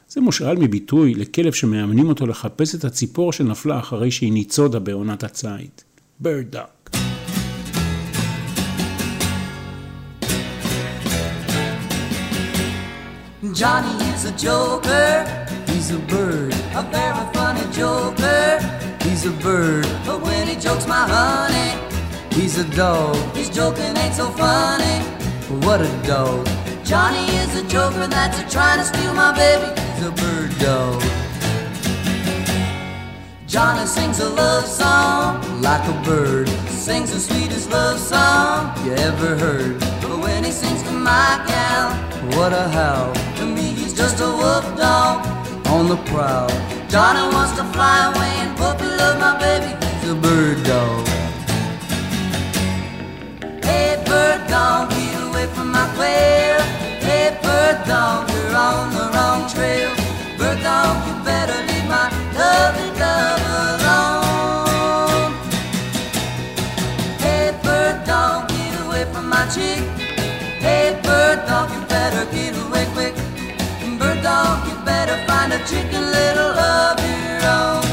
זה 0.10 0.22
מושאל 0.22 0.58
מביטוי 0.58 1.13
לכלב 1.13 1.54
שמאמנים 1.54 2.10
אותו 2.10 2.28
לחפש 2.28 2.76
את 2.76 2.84
הציפור 2.84 3.34
שנפלה 3.34 3.80
אחרי 3.80 4.12
שהיא 4.12 4.34
ניצודה 4.34 4.80
בעונת 4.80 5.24
הציד. 5.24 5.69
בירד 6.19 6.52
דאג. 6.52 6.65
Johnny 13.60 13.95
is 14.13 14.24
a 14.32 14.34
joker, 14.45 15.12
he's 15.69 15.89
a 16.00 16.02
bird, 16.13 16.54
a 16.82 16.84
very 16.95 17.26
funny 17.36 17.65
joker. 17.80 18.45
He's 19.06 19.24
a 19.32 19.34
bird, 19.48 19.88
but 20.06 20.17
when 20.26 20.43
he 20.52 20.56
jokes 20.65 20.86
my 20.95 21.04
honey, 21.15 21.72
he's 22.38 22.56
a 22.65 22.67
dog. 22.84 23.15
His 23.39 23.50
joking 23.60 23.93
ain't 24.04 24.15
so 24.22 24.28
funny. 24.43 24.98
What 25.65 25.80
a 25.89 25.91
dog. 26.13 26.43
Johnny 26.89 27.23
is 27.36 27.56
a 27.56 27.62
joker 27.67 28.08
that's 28.08 28.39
a 28.39 28.49
trying 28.49 28.80
to 28.80 28.84
steal 28.84 29.13
my 29.13 29.32
baby. 29.32 29.80
He's 29.93 30.08
a 30.08 30.12
bird 30.12 30.58
dog. 30.58 30.99
Johnny 33.45 33.86
sings 33.86 34.19
a 34.19 34.28
love 34.28 34.65
song 34.65 35.62
like 35.62 35.88
a 35.88 36.02
bird. 36.02 36.49
Sings 36.67 37.12
the 37.12 37.19
sweetest 37.19 37.69
love 37.69 37.99
song 37.99 38.73
you 38.84 38.93
ever 38.93 39.36
heard. 39.38 39.80
But 40.02 40.17
when 40.17 40.43
he 40.43 40.49
sings 40.49 40.82
to 40.82 40.91
my 40.91 41.45
gal, 41.45 41.93
what 42.36 42.54
a 42.54 42.67
howl. 42.69 43.13
To 43.38 43.45
me, 43.45 43.67
he's 43.80 43.93
just 43.93 44.19
a 44.19 44.25
wolf 44.25 44.65
dog 44.75 45.28
on 45.67 45.89
the 45.89 45.97
prowl. 46.10 46.49
Johnny 46.89 47.21
wants 47.36 47.52
to 47.60 47.65
fly 47.65 48.12
away 48.12 48.34
and 48.41 48.58
puppy 48.58 48.86
love 48.86 49.19
my 49.19 49.38
baby. 49.38 49.71
He's 50.02 50.10
a 50.10 50.15
bird 50.15 50.63
dog. 50.63 51.08
Hey, 53.63 54.04
bird 54.08 54.47
dog, 54.49 54.89
get 54.89 55.21
away 55.30 55.45
from 55.54 55.71
my 55.71 55.88
quail. 55.95 56.38
Dog, 57.89 58.30
you're 58.30 58.56
on 58.56 58.91
the 58.93 59.10
wrong 59.15 59.49
trail. 59.49 59.89
Bird 60.38 60.62
dog, 60.62 61.08
you 61.08 61.13
better 61.25 61.58
leave 61.65 61.88
my 61.89 62.08
lovely 62.38 62.91
dove 62.99 63.41
alone. 63.65 65.34
Hey, 67.17 67.52
bird 67.63 68.06
dog, 68.06 68.47
get 68.49 68.80
away 68.86 69.06
from 69.12 69.28
my 69.28 69.43
chick. 69.47 69.82
Hey, 70.62 70.99
bird 71.02 71.47
dog, 71.47 71.71
you 71.73 71.82
better 71.88 72.25
get 72.32 72.56
away 72.67 72.86
quick. 72.93 73.15
Bird 73.97 74.21
dog, 74.21 74.67
you 74.67 74.75
better 74.86 75.17
find 75.25 75.52
a 75.52 75.58
chicken 75.65 76.12
little 76.12 76.60
of 76.60 76.99
your 77.10 77.41
own. 77.58 77.84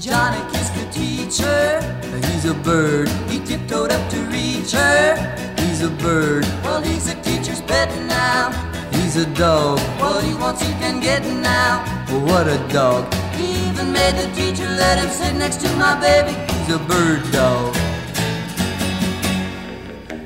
Johnny 0.00 0.42
kissed 0.50 0.74
the 0.74 0.84
teacher. 0.90 1.80
He's 2.26 2.44
a 2.44 2.54
bird. 2.54 3.27
Tiptoed 3.68 3.92
up 3.92 4.10
to 4.10 4.16
reach 4.32 4.72
her. 4.72 5.54
He's 5.58 5.82
a 5.82 5.90
bird. 5.90 6.44
Well, 6.64 6.80
he's 6.80 7.06
a 7.12 7.14
teacher's 7.20 7.60
pet 7.60 7.90
now. 8.08 8.50
He's 8.92 9.16
a 9.16 9.26
dog. 9.34 9.78
What 10.00 10.24
he 10.24 10.32
wants 10.32 10.62
he 10.62 10.72
can 10.80 11.00
get 11.00 11.22
now. 11.42 11.84
Well, 12.08 12.24
what 12.24 12.48
a 12.48 12.56
dog. 12.72 13.12
He 13.34 13.68
even 13.68 13.92
made 13.92 14.14
the 14.14 14.26
teacher 14.34 14.64
let 14.64 14.98
him 14.98 15.10
sit 15.10 15.34
next 15.36 15.60
to 15.60 15.68
my 15.76 16.00
baby. 16.00 16.32
He's 16.50 16.76
a 16.76 16.78
bird 16.78 17.30
dog. 17.30 17.76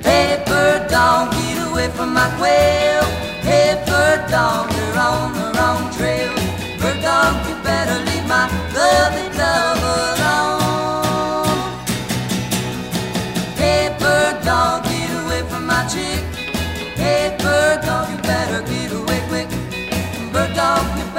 Hey, 0.05 0.41
bird 0.47 0.89
dog, 0.89 1.33
get 1.33 1.69
away 1.69 1.89
from 1.89 2.15
my 2.15 2.31
quail. 2.39 3.03
Hey, 3.43 3.83
bird 3.89 4.31
dog, 4.31 4.71
you're 4.71 4.99
on 4.99 5.33
the 5.35 5.59
wrong 5.59 5.93
trail. 5.97 6.33
Bird 6.79 7.03
dog, 7.03 7.35
you 7.49 7.57
better 7.65 7.99
leave 8.05 8.27
my 8.29 8.47
lovely 8.73 9.37
dove 9.37 9.82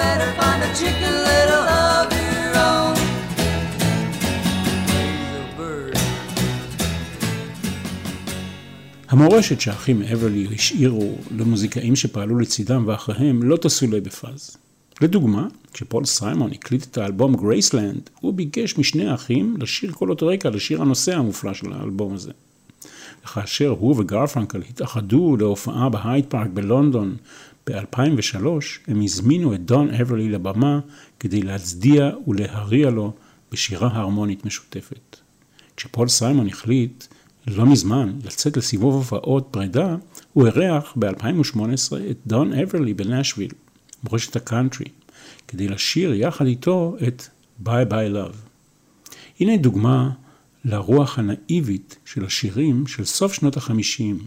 better 0.04 0.30
find 0.40 0.60
a 0.68 0.72
chicken 0.80 1.14
little 1.30 1.66
of 1.88 2.06
your 2.22 2.52
own. 2.70 2.96
המורשת 9.10 9.62
שהאחים 9.62 10.02
אברלי 10.02 10.48
השאירו 10.56 11.18
למוזיקאים 11.38 11.96
שפעלו 11.96 12.40
לצידם 12.40 12.84
ואחריהם 12.88 13.44
לא 13.44 13.58
תסולא 13.58 14.00
בפז. 14.00 14.58
לדוגמה, 15.02 15.48
כשפול 15.74 16.06
סיימון 16.06 16.52
הקליט 16.52 16.84
את 16.84 16.98
האלבום 16.98 17.36
גרייסלנד, 17.36 18.10
הוא 18.20 18.34
ביקש 18.34 18.78
משני 18.78 19.10
האחים 19.10 19.56
לשיר 19.60 19.92
קולות 19.92 20.24
רקע 20.24 20.50
לשיר 20.50 20.82
הנושא 20.82 21.16
המופלא 21.16 21.54
של 21.54 21.74
האלבום 21.74 22.14
הזה. 22.14 22.32
וכאשר 23.26 23.70
הוא 23.70 23.96
וגרפנקל 24.00 24.62
התאחדו 24.70 25.38
להופעה 25.38 25.90
בהייד 25.90 26.26
פארק 26.26 26.50
בלונדון 26.54 27.16
ב-2003, 27.70 28.46
הם 28.88 29.02
הזמינו 29.02 29.54
את 29.54 29.66
דון 29.66 29.94
אברלי 29.94 30.30
לבמה 30.30 30.80
כדי 31.20 31.42
להצדיע 31.42 32.12
ולהריע 32.28 32.90
לו 32.90 33.14
בשירה 33.52 33.90
הרמונית 33.94 34.46
משותפת. 34.46 35.18
כשפול 35.78 36.08
סיימון 36.08 36.48
החליט 36.48 37.06
לא 37.48 37.66
מזמן 37.66 38.14
לצאת 38.24 38.58
לסיבוב 38.58 38.94
הופעות 38.94 39.48
פרידה, 39.52 39.96
הוא 40.34 40.48
אירח 40.48 40.94
ב-2018 41.00 41.58
את 42.12 42.18
דון 42.28 42.54
אברלי 42.54 42.94
בנשוויל, 42.94 43.52
מורשת 44.04 44.36
הקאנטרי, 44.36 44.86
כדי 45.48 45.68
לשיר 45.68 46.14
יחד 46.14 46.46
איתו 46.46 46.96
את 47.08 47.24
Bye 47.60 47.86
Bye 47.86 48.14
Love. 48.14 48.36
הנה 49.40 49.58
דוגמה 49.58 50.10
לרוח 50.66 51.20
הנאיבית 51.20 51.96
של 52.06 52.26
השירים 52.26 52.88
של 52.88 53.06
סוף 53.06 53.34
שנות 53.34 53.58
החמישים. 53.58 54.20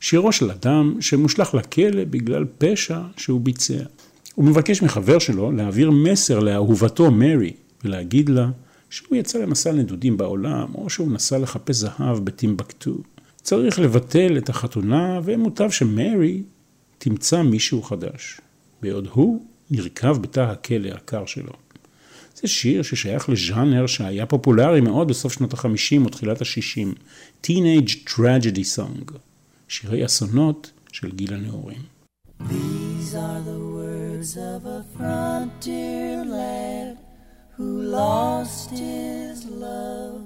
שירו 0.00 0.32
של 0.32 0.50
אדם 0.50 0.96
שמושלך 1.00 1.54
לכלא 1.54 2.04
בגלל 2.04 2.44
פשע 2.58 3.00
שהוא 3.16 3.40
ביצע. 3.40 3.82
הוא 4.34 4.44
מבקש 4.44 4.82
מחבר 4.82 5.18
שלו 5.18 5.52
להעביר 5.52 5.90
מסר 5.90 6.38
לאהובתו 6.38 7.10
מרי 7.10 7.52
ולהגיד 7.84 8.28
לה 8.28 8.50
שהוא 8.90 9.16
יצא 9.16 9.38
למסע 9.38 9.72
נדודים 9.72 10.16
בעולם 10.16 10.74
או 10.74 10.90
שהוא 10.90 11.12
נסע 11.12 11.38
לחפש 11.38 11.76
זהב 11.76 12.18
בטימבקטו. 12.24 12.94
צריך 13.42 13.78
לבטל 13.78 14.38
את 14.38 14.48
החתונה 14.48 15.20
ומוטב 15.24 15.70
שמרי 15.70 16.42
תמצא 16.98 17.42
מישהו 17.42 17.82
חדש, 17.82 18.40
בעוד 18.82 19.08
הוא 19.12 19.42
נרקב 19.70 20.22
בתא 20.22 20.40
הכלא 20.40 20.88
הקר 20.88 21.26
שלו. 21.26 21.52
זה 22.34 22.48
שיר 22.48 22.82
ששייך 22.82 23.28
לז'אנר 23.28 23.86
שהיה 23.86 24.26
פופולרי 24.26 24.80
מאוד 24.80 25.08
בסוף 25.08 25.32
שנות 25.32 25.54
ה-50 25.54 26.04
או 26.04 26.08
תחילת 26.08 26.42
ה-60, 26.42 26.98
Teenage 27.46 28.08
Tragedy 28.08 28.76
Song, 28.76 29.12
שירי 29.67 30.05
אסונות 30.05 30.71
של 30.91 31.11
גיל 31.11 31.33
הנעורים. 31.33 31.81
These 32.39 33.15
are 33.15 33.41
the 33.51 33.61
words 33.77 34.31
of 34.37 34.65
a 34.65 34.81
frontier 34.95 36.25
lad 36.25 36.97
who 37.57 37.81
lost 37.99 38.69
his 38.71 39.45
love 39.45 40.21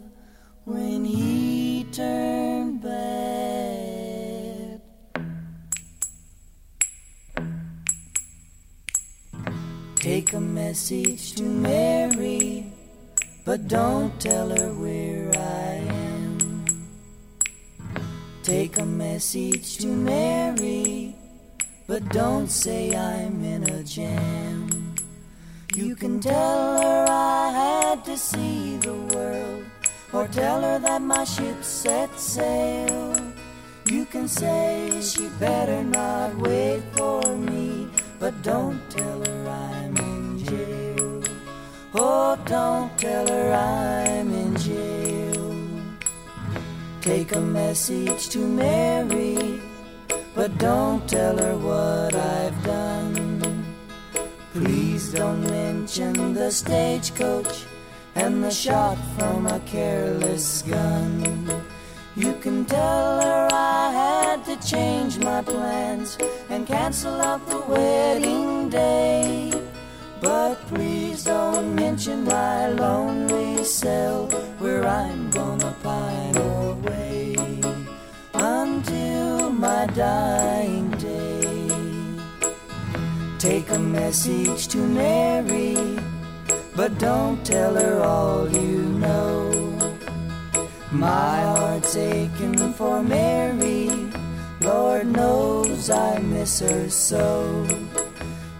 when 0.65 0.99
he 1.05 1.86
turned 1.91 2.81
bad. 2.81 3.88
Take 9.95 10.33
a 10.33 10.39
message 10.39 11.23
to 11.38 11.43
Mary, 11.43 12.71
but 13.45 13.67
don't 13.67 14.13
tell 14.19 14.49
her 14.57 14.69
where 14.81 15.31
I 15.36 15.61
am. 15.61 15.61
Take 18.42 18.78
a 18.78 18.85
message 18.85 19.78
to 19.78 19.87
Mary, 19.87 21.14
but 21.87 22.09
don't 22.09 22.48
say 22.48 22.92
I'm 22.92 23.44
in 23.44 23.62
a 23.70 23.85
jam. 23.85 24.96
You 25.76 25.94
can 25.94 26.18
tell 26.18 26.83
her 26.83 27.07
I 27.09 27.52
had 27.52 28.05
to 28.05 28.16
see 28.16 28.78
the 28.78 28.94
world, 28.94 29.64
or 30.12 30.26
tell 30.26 30.61
her 30.61 30.81
that 30.81 31.02
my 31.02 31.22
ship 31.22 31.62
set 31.62 32.18
sail. 32.18 33.16
You 33.87 34.07
can 34.07 34.26
say 34.26 35.00
she 35.00 35.28
better 35.38 35.85
not 35.85 36.37
wait 36.38 36.83
for 36.96 37.22
me, 37.37 37.88
but 38.18 38.42
don't 38.42 38.81
tell 38.90 39.24
her 39.24 39.48
I'm 39.48 39.96
in 39.96 40.44
jail. 40.44 41.22
Oh, 41.94 42.37
don't 42.44 42.98
tell 42.98 43.28
her 43.28 43.52
I'm 43.52 44.35
in 44.35 44.57
jail. 44.57 45.01
Take 47.02 47.34
a 47.34 47.40
message 47.40 48.28
to 48.28 48.38
Mary, 48.38 49.60
but 50.36 50.56
don't 50.58 51.02
tell 51.08 51.36
her 51.36 51.58
what 51.58 52.14
I've 52.14 52.62
done. 52.62 53.64
Please 54.52 55.12
don't 55.12 55.40
mention 55.40 56.32
the 56.32 56.52
stagecoach 56.52 57.64
and 58.14 58.44
the 58.44 58.52
shot 58.52 58.96
from 59.18 59.48
a 59.48 59.58
careless 59.66 60.62
gun. 60.62 61.64
You 62.14 62.34
can 62.34 62.64
tell 62.66 63.20
her 63.20 63.48
I 63.50 63.90
had 63.90 64.44
to 64.44 64.56
change 64.64 65.18
my 65.18 65.42
plans 65.42 66.16
and 66.50 66.68
cancel 66.68 67.20
out 67.20 67.44
the 67.48 67.62
wedding 67.62 68.62
message 84.12 84.68
to 84.68 84.77
Mary, 84.77 85.75
but 86.77 86.98
don't 86.98 87.42
tell 87.46 87.75
her 87.75 88.03
all 88.03 88.46
you 88.46 88.83
know. 89.05 89.51
My 90.90 91.40
heart's 91.40 91.96
aching 91.96 92.75
for 92.75 93.03
Mary, 93.03 93.88
Lord 94.61 95.07
knows 95.07 95.88
I 95.88 96.18
miss 96.18 96.61
her 96.61 96.90
so. 96.90 97.66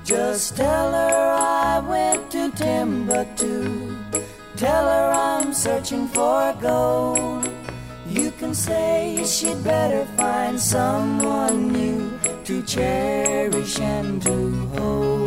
Just 0.05 0.57
tell 0.57 0.91
her 0.91 1.37
I 1.39 1.81
went 1.81 2.31
to 2.31 2.51
Timbuktu. 2.53 3.95
Tell 4.57 4.85
her 4.87 5.09
I'm 5.13 5.53
searching 5.53 6.09
for 6.09 6.57
gold. 6.63 7.47
You 8.09 8.31
can 8.39 8.55
say 8.55 9.23
she'd 9.27 9.63
better 9.63 10.07
find 10.17 10.59
someone 10.59 11.73
new 11.73 12.19
to 12.45 12.63
cherish 12.63 13.79
and 13.81 14.23
to 14.23 14.37
hold 14.77 15.22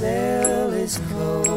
cell 0.00 0.72
is 0.72 0.96
closed. 1.10 1.49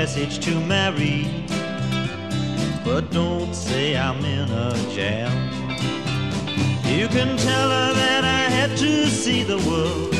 Message 0.00 0.38
to 0.44 0.60
Mary, 0.60 1.24
but 2.84 3.10
don't 3.10 3.54
say 3.54 3.96
I'm 3.96 4.22
in 4.26 4.48
a 4.50 4.72
jam. 4.94 5.32
You 6.84 7.08
can 7.08 7.30
tell 7.38 7.68
her 7.78 7.90
that 8.02 8.22
I 8.22 8.42
had 8.56 8.76
to 8.84 9.06
see 9.06 9.42
the 9.42 9.56
world. 9.68 10.12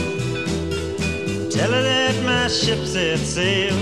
Tell 1.56 1.70
her 1.76 1.84
that 1.92 2.14
my 2.24 2.48
ship 2.48 2.80
set 2.86 3.18
sail. 3.18 3.76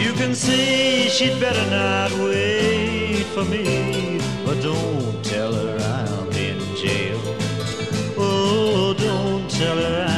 You 0.00 0.12
can 0.20 0.36
say 0.36 1.08
she'd 1.08 1.40
better 1.40 1.66
not 1.70 2.10
wait 2.26 3.24
for 3.34 3.44
me, 3.44 4.20
but 4.46 4.56
don't 4.62 5.16
tell 5.24 5.52
her 5.52 5.74
I'm 5.96 6.30
in 6.48 6.58
jail. 6.82 7.20
Oh, 8.16 8.94
don't 8.96 9.50
tell 9.50 9.76
her 9.76 10.06
I'm 10.08 10.17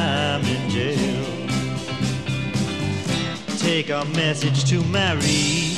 Take 3.81 3.89
a 3.89 4.05
message 4.15 4.69
to 4.69 4.85
Mary, 4.93 5.73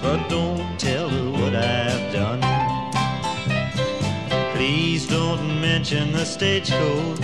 but 0.00 0.26
don't 0.30 0.80
tell 0.80 1.06
her 1.06 1.30
what 1.30 1.54
I've 1.54 2.10
done. 2.14 2.40
Please 4.56 5.06
don't 5.06 5.60
mention 5.60 6.12
the 6.12 6.24
stagecoach 6.24 7.20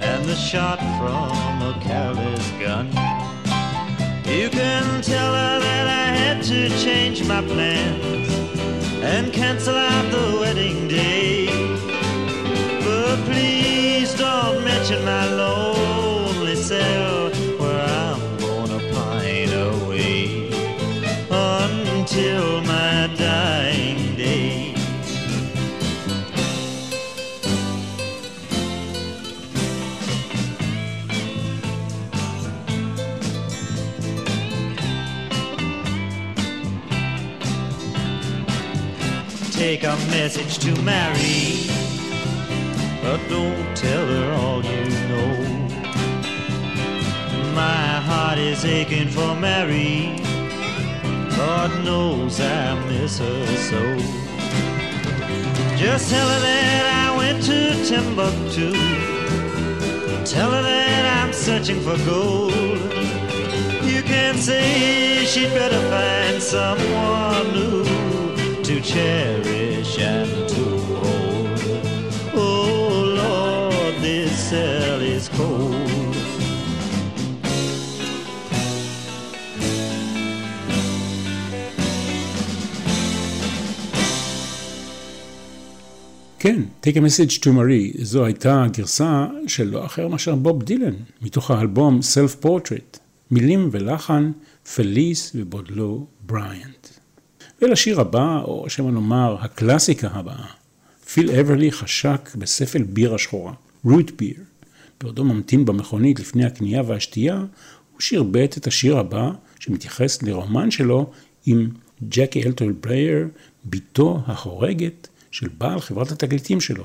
and 0.00 0.24
the 0.24 0.34
shot 0.34 0.78
from 0.78 1.60
a 1.60 1.78
careless 1.82 2.50
gun. 2.52 2.86
You 4.24 4.48
can 4.48 5.02
tell 5.02 5.34
her 5.34 5.60
that 5.60 5.86
I 5.86 6.06
had 6.16 6.42
to 6.44 6.70
change 6.82 7.22
my 7.28 7.42
plans 7.42 8.32
and 9.04 9.34
cancel 9.34 9.74
out 9.74 10.10
the 10.10 10.38
wedding 10.40 10.88
day. 10.88 11.44
But 12.82 13.22
please 13.26 14.14
don't 14.14 14.64
mention 14.64 15.04
my 15.04 15.26
lonely 15.26 16.56
cell 16.56 17.21
until 22.14 22.60
my 22.64 23.10
dying 23.16 24.14
day. 24.16 24.74
Take 39.52 39.84
a 39.84 39.96
message 40.10 40.58
to 40.58 40.82
Mary, 40.82 41.66
but 43.02 43.26
don't 43.30 43.74
tell 43.74 44.06
her 44.06 44.32
all 44.34 44.62
you 44.62 44.84
know. 45.08 45.32
My 47.54 48.00
heart 48.06 48.38
is 48.38 48.66
aching 48.66 49.08
for 49.08 49.34
Mary. 49.34 50.31
God 51.44 51.84
knows 51.84 52.40
I 52.40 52.78
miss 52.86 53.18
her 53.18 53.46
so. 53.68 53.82
Just 55.76 56.08
tell 56.08 56.28
her 56.34 56.40
that 56.48 56.84
I 57.02 57.16
went 57.16 57.42
to 57.50 57.58
Timbuktu. 57.88 58.70
Tell 60.24 60.52
her 60.52 60.62
that 60.62 61.04
I'm 61.18 61.32
searching 61.32 61.80
for 61.80 61.96
gold. 62.06 62.80
You 63.92 64.02
can 64.12 64.36
say 64.36 65.24
she'd 65.24 65.52
better 65.58 65.82
find 65.90 66.40
someone 66.40 67.46
new 67.58 68.62
to 68.62 68.80
cherish 68.80 69.98
and 69.98 70.48
to 70.48 70.64
hold. 70.94 71.60
Oh 72.34 72.86
Lord, 73.20 73.94
this 74.00 74.32
cell 74.50 75.00
is 75.00 75.28
cold. 75.30 75.71
Take 86.82 86.96
a 86.96 87.00
Message 87.00 87.38
to 87.38 87.46
Marie, 87.46 88.04
זו 88.04 88.24
הייתה 88.24 88.64
הגרסה 88.64 89.26
של 89.46 89.70
לא 89.70 89.86
אחר 89.86 90.08
מאשר 90.08 90.34
בוב 90.34 90.62
דילן, 90.62 90.94
מתוך 91.22 91.50
האלבום 91.50 92.00
Self 92.00 92.44
Portrait, 92.44 92.98
מילים 93.30 93.68
ולחן, 93.72 94.32
פליס 94.74 95.32
ובודלו 95.34 96.06
בריאנט. 96.26 96.88
ולשיר 97.62 98.00
הבא, 98.00 98.40
או 98.44 98.64
שמא 98.68 98.90
נאמר 98.90 99.36
הקלאסיקה 99.40 100.08
הבאה, 100.12 100.46
פיל 101.12 101.30
אברלי 101.30 101.72
חשק 101.72 102.30
בספל 102.34 102.82
בירה 102.82 103.18
שחורה, 103.18 103.52
root 103.84 104.10
beer. 104.18 104.36
בעודו 105.00 105.24
ממתין 105.24 105.64
במכונית 105.64 106.20
לפני 106.20 106.44
הקנייה 106.44 106.82
והשתייה, 106.86 107.36
הוא 107.92 108.00
שרבט 108.00 108.56
את 108.56 108.66
השיר 108.66 108.98
הבא, 108.98 109.30
שמתייחס 109.58 110.22
לרומן 110.22 110.70
שלו 110.70 111.10
עם 111.46 111.68
ג'קי 112.08 112.42
ארטל 112.42 112.72
בלייר, 112.72 113.28
בתו 113.64 114.20
החורגת 114.26 115.08
של 115.32 115.48
בעל 115.58 115.80
חברת 115.80 116.12
התקליטים 116.12 116.60
שלו. 116.60 116.84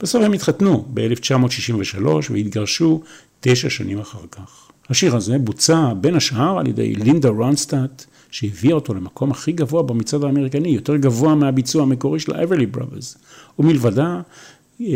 בסוף 0.00 0.22
הם 0.22 0.32
התחתנו 0.32 0.84
ב-1963 0.94 2.06
והתגרשו 2.30 3.00
תשע 3.40 3.70
שנים 3.70 3.98
אחר 3.98 4.26
כך. 4.30 4.70
השיר 4.88 5.16
הזה 5.16 5.38
בוצע 5.38 5.92
בין 6.00 6.14
השאר 6.14 6.58
על 6.58 6.66
ידי 6.66 6.94
לינדה 6.94 7.28
רנסטאט, 7.28 8.04
שהביאה 8.30 8.74
אותו 8.74 8.94
למקום 8.94 9.30
הכי 9.30 9.52
גבוה 9.52 9.82
במצעד 9.82 10.24
האמריקני, 10.24 10.68
יותר 10.68 10.96
גבוה 10.96 11.34
מהביצוע 11.34 11.82
המקורי 11.82 12.20
של 12.20 12.32
האברלי 12.36 12.66
בראדרס. 12.66 13.18
ומלבדה 13.58 14.20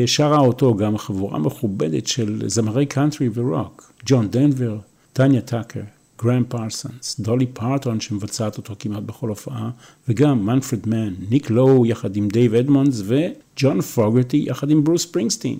שרה 0.06 0.38
אותו 0.38 0.74
גם 0.74 0.94
החבורה 0.94 1.36
המכובדת 1.36 2.06
של 2.06 2.42
זמרי 2.46 2.86
קאנטרי 2.86 3.28
ורוק, 3.34 3.92
ג'ון 4.06 4.28
דנבר, 4.30 4.78
טניה 5.12 5.40
טאקר, 5.40 5.80
גרם 6.24 6.44
פרסונס, 6.48 7.20
דולי 7.20 7.46
פארטון 7.46 8.00
שמבצעת 8.00 8.56
אותו 8.56 8.74
כמעט 8.78 9.02
בכל 9.02 9.28
הופעה, 9.28 9.70
וגם 10.08 10.46
מנפרד 10.46 10.86
מן, 10.86 11.14
ניק 11.30 11.50
לואו 11.50 11.86
יחד 11.86 12.16
עם 12.16 12.28
דייב 12.28 12.54
אדמונדס 12.54 13.02
וג'ון 13.04 13.80
פוגרטי 13.80 14.44
יחד 14.46 14.70
עם 14.70 14.84
ברוס 14.84 15.02
ספרינגסטין. 15.02 15.58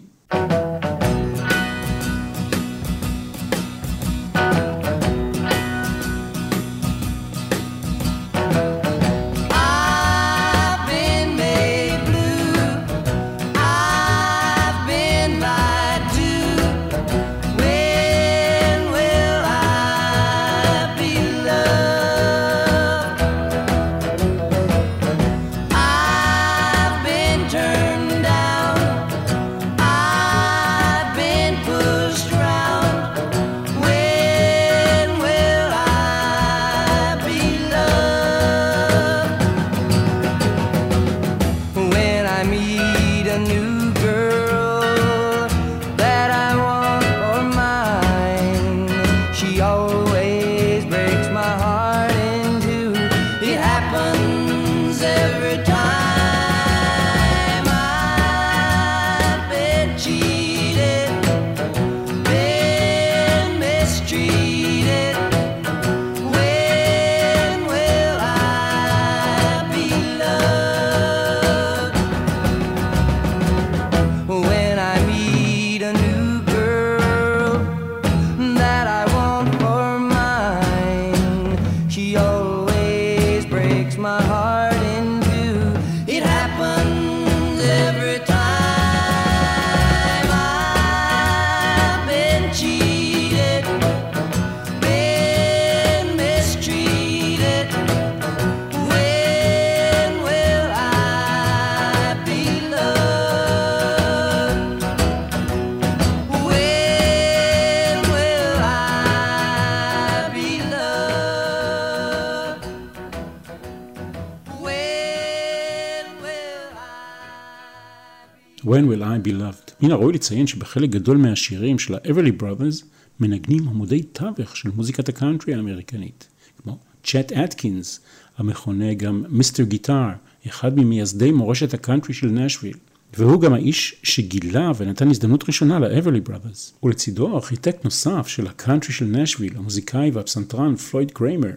When 118.65 118.87
will 118.89 119.03
I 119.03 119.27
be 119.29 119.31
loved? 119.31 119.73
מן 119.81 119.91
הראוי 119.91 120.12
לציין 120.12 120.47
שבחלק 120.47 120.91
גדול 120.91 121.17
מהשירים 121.17 121.79
של 121.79 121.95
ה-Everly 121.95 122.43
Brothers 122.43 122.85
מנגנים 123.21 123.69
עמודי 123.69 124.03
תווך 124.03 124.57
של 124.57 124.71
מוזיקת 124.75 125.09
הקאנטרי 125.09 125.55
האמריקנית, 125.55 126.29
כמו 126.62 126.79
צ'אט 127.05 127.33
אטקינס, 127.33 128.01
המכונה 128.39 128.95
גם 128.95 129.25
Mister 129.28 129.62
Guitar, 129.62 130.09
אחד 130.47 130.79
ממייסדי 130.79 131.31
מורשת 131.33 131.75
הקאנטרי 131.75 132.15
של 132.15 132.27
נשוויל. 132.27 132.77
והוא 133.17 133.41
גם 133.41 133.53
האיש 133.53 133.97
שגילה 134.03 134.73
ונתן 134.77 135.11
הזדמנות 135.11 135.45
ראשונה 135.49 135.79
לאברלי 135.79 136.21
בראדרס. 136.21 136.73
ולצידו 136.83 137.37
ארכיטקט 137.37 137.85
נוסף 137.85 138.27
של 138.27 138.47
הקאנטרי 138.47 138.93
של 138.93 139.05
נשוויל, 139.05 139.57
המוזיקאי 139.57 140.11
והפסנתרן 140.11 140.77
פלויד 140.77 141.11
קריימר. 141.11 141.51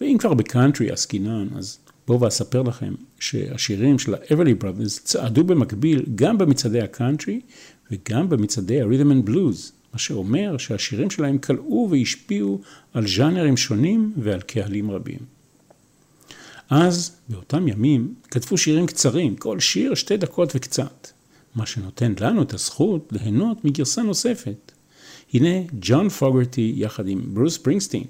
ואם 0.00 0.16
כבר 0.18 0.34
בקאנטרי 0.34 0.90
עסקינן, 0.90 1.48
אז 1.56 1.78
בואו 2.06 2.20
ואספר 2.20 2.62
לכם 2.62 2.94
שהשירים 3.20 3.98
של 3.98 4.14
ה-Everly 4.14 4.62
Brothers 4.64 5.00
צעדו 5.04 5.44
במקביל 5.44 6.02
גם 6.14 6.38
במצעדי 6.38 6.80
הקאנטרי 6.80 7.40
וגם 7.90 8.28
במצעדי 8.28 8.80
ה-Rhythm 8.80 9.12
and 9.12 9.28
Blues, 9.28 9.72
מה 9.92 9.98
שאומר 9.98 10.56
שהשירים 10.58 11.10
שלהם 11.10 11.38
כלאו 11.38 11.88
והשפיעו 11.90 12.60
על 12.94 13.06
ז'אנרים 13.06 13.56
שונים 13.56 14.12
ועל 14.16 14.40
קהלים 14.40 14.90
רבים. 14.90 15.18
אז, 16.70 17.16
באותם 17.28 17.68
ימים, 17.68 18.14
כתבו 18.30 18.58
שירים 18.58 18.86
קצרים, 18.86 19.36
כל 19.36 19.60
שיר 19.60 19.94
שתי 19.94 20.16
דקות 20.16 20.52
וקצת, 20.56 21.08
מה 21.54 21.66
שנותן 21.66 22.12
לנו 22.20 22.42
את 22.42 22.54
הזכות 22.54 23.12
ליהנות 23.12 23.64
מגרסה 23.64 24.02
נוספת. 24.02 24.72
הנה 25.34 25.62
ג'ון 25.80 26.08
פוגרטי 26.08 26.72
יחד 26.76 27.08
עם 27.08 27.34
ברוס 27.34 27.58
פרינגסטין 27.58 28.04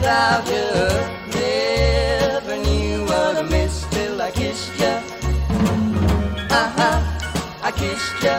without 0.00 0.46
you. 0.46 0.70
Never 1.38 2.56
knew 2.56 3.04
what 3.04 3.36
I 3.36 3.42
missed 3.42 3.92
till 3.92 4.20
I 4.20 4.30
kissed 4.30 4.72
you. 4.80 4.94
Uh 6.60 6.68
huh, 6.76 6.98
I 7.62 7.70
kissed 7.70 8.22
you. 8.24 8.38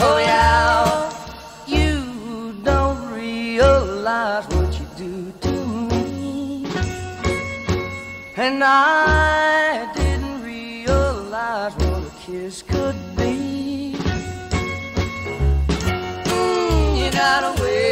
Oh 0.00 0.18
yeah, 0.18 1.12
you 1.66 2.54
don't 2.64 3.00
realize 3.12 4.46
what 4.48 4.70
you 4.78 4.86
do 4.96 5.32
to 5.44 5.54
me, 5.90 6.66
and 8.36 8.64
I 8.64 9.92
didn't 9.94 10.42
realize 10.42 11.74
what 11.74 12.02
a 12.10 12.12
kiss 12.24 12.62
could 12.62 12.98
be. 13.16 13.94
Mm, 16.24 16.98
you 16.98 17.10
got 17.12 17.58
away. 17.58 17.87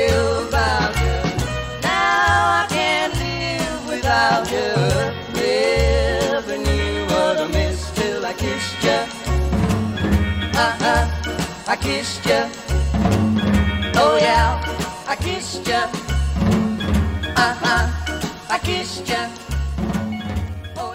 Uh-uh, 10.57 11.05
I 11.73 11.77
kissed 11.77 12.25
you. 12.31 12.43
Oh 14.03 14.17
yeah, 14.27 14.49
I 15.13 15.17
kissed 15.25 15.67
you. 15.71 15.83
Uh-uh, 17.45 17.85
I 18.49 18.59
kissed 18.59 19.09
you. 19.09 19.25
Oh. 20.79 20.95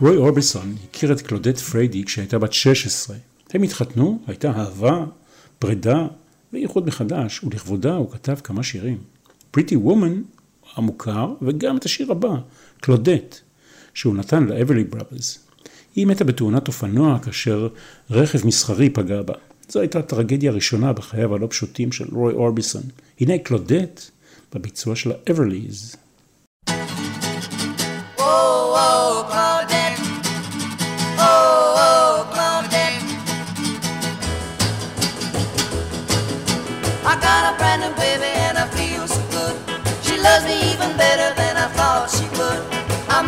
רוי 0.00 0.16
אורביסון 0.16 0.74
הכיר 0.88 1.12
את 1.12 1.20
קלודט 1.20 1.58
פריידי 1.58 2.04
כשהייתה 2.04 2.38
בת 2.38 2.52
16. 2.52 3.16
הם 3.50 3.62
התחתנו, 3.62 4.18
הייתה 4.26 4.50
אהבה, 4.50 5.04
פרידה 5.58 6.06
ואיחוד 6.52 6.86
מחדש, 6.86 7.44
ולכבודה 7.44 7.94
הוא 7.94 8.10
כתב 8.12 8.34
כמה 8.44 8.62
שירים. 8.62 8.98
פריטי 9.50 9.76
וומן 9.76 10.22
המוכר, 10.76 11.34
וגם 11.42 11.76
את 11.76 11.84
השיר 11.84 12.12
הבא, 12.12 12.34
קלודט, 12.80 13.40
שהוא 13.94 14.14
נתן 14.14 14.44
לאברלי 14.44 14.84
בראברס. 14.84 15.38
היא 15.94 16.06
מתה 16.06 16.24
בתאונת 16.24 16.68
אופנוע 16.68 17.18
כאשר 17.18 17.68
רכב 18.10 18.46
מסחרי 18.46 18.90
פגע 18.90 19.22
בה. 19.22 19.34
זו 19.68 19.80
הייתה 19.80 19.98
הטרגדיה 19.98 20.50
הראשונה 20.50 20.92
בחייו 20.92 21.34
הלא 21.34 21.46
פשוטים 21.50 21.92
של 21.92 22.04
רוי 22.12 22.34
אורביסון. 22.34 22.82
הנה 23.20 23.38
קלודט 23.38 24.00
בביצוע 24.54 24.96
של 24.96 25.12
האברליז. 25.12 25.96
Oh, 28.18 28.22
oh, 28.78 29.01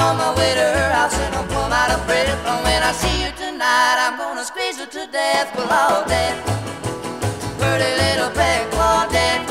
on 0.05 0.19
my 0.19 0.31
way 0.37 0.53
to 0.55 0.67
her 0.79 0.91
house 0.93 1.17
and 1.19 1.35
I'm 1.35 1.47
plumb 1.49 1.73
out 1.73 1.91
of 1.91 2.01
breath. 2.07 2.29
And 2.29 2.61
when 2.67 2.81
I 2.83 2.93
see 2.93 3.17
her 3.25 3.35
tonight, 3.45 3.97
I'm 4.05 4.17
gonna 4.19 4.45
squeeze 4.45 4.79
her 4.79 4.89
to 4.97 5.03
death. 5.11 5.49
Claudette. 5.57 6.39
Pretty 7.61 7.91
little 8.03 8.31
pet 8.39 8.61
Claudette. 8.75 9.45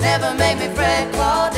Never 0.00 0.30
make 0.42 0.58
me 0.62 0.68
fret, 0.76 1.04
Claudette. 1.14 1.51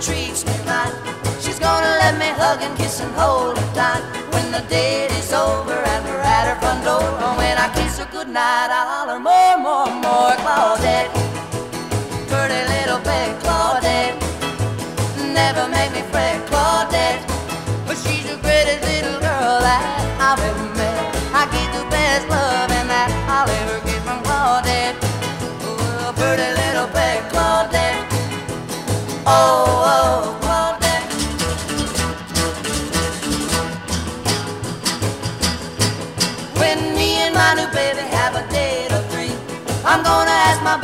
Treats 0.00 0.44
me 0.44 0.52
right. 0.66 0.92
She's 1.40 1.58
gonna 1.58 1.96
let 2.02 2.18
me 2.18 2.28
hug 2.28 2.62
and 2.62 2.76
kiss 2.76 3.00
and 3.00 3.12
hold 3.14 3.58
her 3.58 3.74
tight. 3.74 4.02
When 4.32 4.50
the 4.50 4.62
date 4.68 5.12
is 5.12 5.32
over 5.32 5.72
and 5.72 6.04
we're 6.04 6.20
at 6.20 6.48
her 6.48 6.58
front 6.60 6.84
door, 6.84 7.02
and 7.02 7.36
when 7.36 7.56
I 7.58 7.72
kiss 7.74 7.98
her 7.98 8.08
goodnight, 8.10 8.70
I'll 8.70 8.88
holler 9.06 9.20
more, 9.20 9.56
more, 9.58 9.90
more, 10.02 10.32
Claudette. 10.42 11.23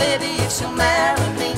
Baby 0.00 0.32
if 0.44 0.50
she'll 0.56 0.72
marry 0.72 1.28
me. 1.40 1.52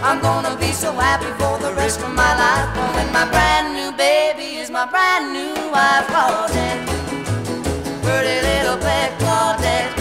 I'm 0.00 0.20
gonna 0.22 0.54
be 0.56 0.70
so 0.72 0.90
happy 0.92 1.30
for 1.40 1.54
the 1.58 1.72
rest 1.74 1.98
of 2.06 2.12
my 2.22 2.32
life. 2.44 2.68
When 2.94 3.08
my 3.18 3.26
brand 3.34 3.66
new 3.78 3.90
baby 4.06 4.48
is 4.62 4.70
my 4.70 4.86
brand 4.92 5.24
new 5.36 5.54
wife, 5.74 6.06
Claudette. 6.12 6.82
Pretty 8.06 8.36
little 8.48 8.78
pet 8.86 9.10
Claudette. 9.22 9.92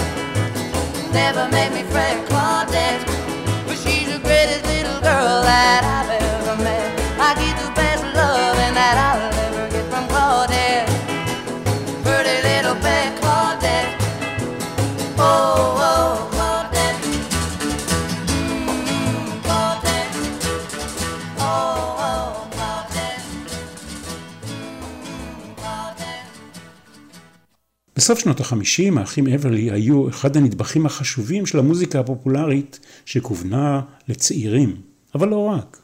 Never 1.11 1.45
make 1.57 1.71
me 1.77 1.83
fret, 1.93 2.17
Claudette. 2.29 3.03
But 3.65 3.77
she's 3.83 4.07
the 4.13 4.21
greatest 4.27 4.63
little 4.73 5.01
girl 5.09 5.35
that 5.49 5.81
I've 5.97 6.11
ever 6.27 6.55
met. 6.67 6.87
I 7.27 7.29
get 7.41 7.55
the 7.63 7.78
בסוף 27.99 28.19
שנות 28.19 28.39
החמישים 28.39 28.97
האחים 28.97 29.27
אברלי 29.27 29.71
היו 29.71 30.09
אחד 30.09 30.37
הנדבכים 30.37 30.85
החשובים 30.85 31.45
של 31.45 31.59
המוזיקה 31.59 31.99
הפופולרית 31.99 32.79
שכוונה 33.05 33.81
לצעירים, 34.07 34.75
אבל 35.15 35.27
לא 35.27 35.45
רק. 35.45 35.77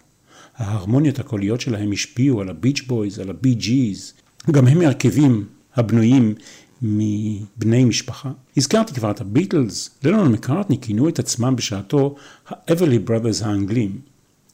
ההרמוניות 0.57 1.19
הקוליות 1.19 1.61
שלהם 1.61 1.91
השפיעו 1.91 2.41
על 2.41 2.49
הביץ' 2.49 2.81
בויז, 2.87 3.19
על 3.19 3.29
הבי 3.29 3.53
ג'יז, 3.53 4.13
גם 4.51 4.67
הם 4.67 4.81
הרכבים 4.81 5.45
הבנויים 5.75 6.33
מבני 6.81 7.85
משפחה. 7.85 8.31
הזכרתי 8.57 8.93
כבר 8.93 9.11
את 9.11 9.21
הביטלס, 9.21 9.89
לנון 10.03 10.31
מקארטני 10.31 10.81
כינו 10.81 11.09
את 11.09 11.19
עצמם 11.19 11.55
בשעתו 11.55 12.15
האברלי 12.47 12.99
בראדרס 12.99 13.41
האנגלים. 13.41 13.99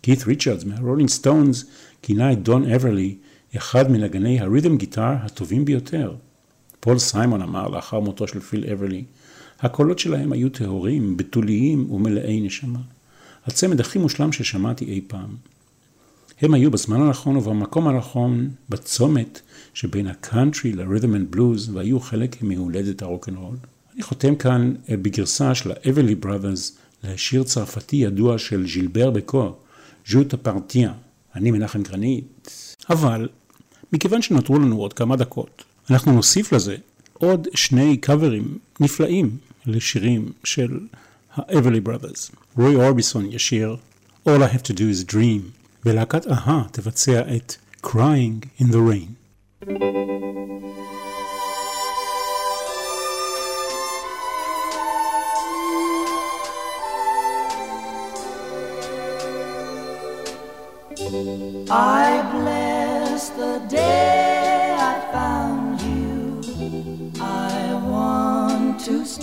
כית 0.01 0.23
ריצ'רדס 0.27 0.63
מהרולינג 0.63 1.09
סטונס 1.09 1.65
כינה 2.01 2.31
את 2.31 2.43
דון 2.43 2.71
אברלי 2.71 3.15
אחד 3.57 3.91
מנגני 3.91 4.39
ה 4.39 4.45
rhythm 4.45 4.77
guitar 4.77 5.13
הטובים 5.23 5.65
ביותר. 5.65 6.15
פול 6.81 6.99
סיימון 6.99 7.41
אמר 7.41 7.67
לאחר 7.67 7.99
מותו 7.99 8.27
של 8.27 8.39
פיל 8.39 8.65
אברלי, 8.71 9.03
הקולות 9.59 9.99
שלהם 9.99 10.31
היו 10.31 10.49
טהורים, 10.49 11.17
בתוליים 11.17 11.91
ומלאי 11.91 12.41
נשמה. 12.41 12.79
הצמד 13.45 13.79
הכי 13.79 13.99
מושלם 13.99 14.31
ששמעתי 14.31 14.85
אי 14.85 15.01
פעם. 15.07 15.35
הם 16.41 16.53
היו 16.53 16.71
בזמן 16.71 17.01
הנכון 17.01 17.35
ובמקום 17.35 17.87
הנכון, 17.87 18.49
בצומת 18.69 19.41
שבין 19.73 20.07
הקאנטרי 20.07 20.73
ל 20.73 20.79
rhythm 20.79 21.15
and 21.15 21.31
blues, 21.31 21.69
והיו 21.73 21.99
חלק 21.99 22.43
מהולדת 22.43 23.01
הרוקנרול. 23.01 23.55
אני 23.93 24.03
חותם 24.03 24.35
כאן 24.35 24.73
אה, 24.89 24.97
בגרסה 24.97 25.55
של 25.55 25.71
האברלי 25.71 26.15
בראדרס 26.15 26.77
לשיר 27.03 27.43
צרפתי 27.43 27.95
ידוע 27.95 28.37
של 28.37 28.67
ז'ילבר 28.67 29.11
בקו, 29.11 29.55
ז'וט 30.07 30.33
הפרטיאן. 30.33 30.91
אני 31.35 31.51
מנחם 31.51 31.83
גרנית. 31.83 32.49
אבל, 32.89 33.29
מכיוון 33.93 34.21
שנותרו 34.21 34.59
לנו 34.59 34.77
עוד 34.77 34.93
כמה 34.93 35.15
דקות, 35.15 35.63
אנחנו 35.91 36.11
נוסיף 36.11 36.53
לזה 36.53 36.75
עוד 37.13 37.47
שני 37.53 37.97
קאברים 37.97 38.57
נפלאים 38.79 39.37
לשירים 39.65 40.31
של 40.43 40.79
ה-Everly 41.35 41.87
Brothers. 41.87 42.35
רוי 42.57 42.75
אורביסון 42.75 43.25
ישיר 43.31 43.75
All 44.27 44.31
I 44.31 44.53
have 44.53 44.63
to 44.63 44.73
do 44.73 44.81
is 44.81 45.13
dream, 45.13 45.41
ולהקת 45.85 46.27
אהה 46.27 46.63
תבצע 46.71 47.21
את 47.35 47.55
Crying 47.85 48.61
in 48.61 48.65
the 48.65 48.81
Rain. 48.89 49.11
I 61.69 62.30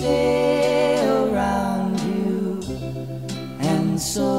stay 0.09 1.07
around 1.07 2.01
you, 2.01 2.61
and 3.61 4.01
so 4.01 4.38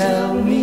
tell 0.00 0.32
me 0.32 0.59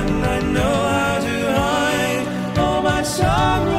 and 0.00 0.24
I 0.24 0.40
know 0.54 0.76
how 0.94 1.18
to 1.26 1.36
hide 1.58 2.58
all 2.58 2.82
my 2.82 3.02
sorrow. 3.02 3.69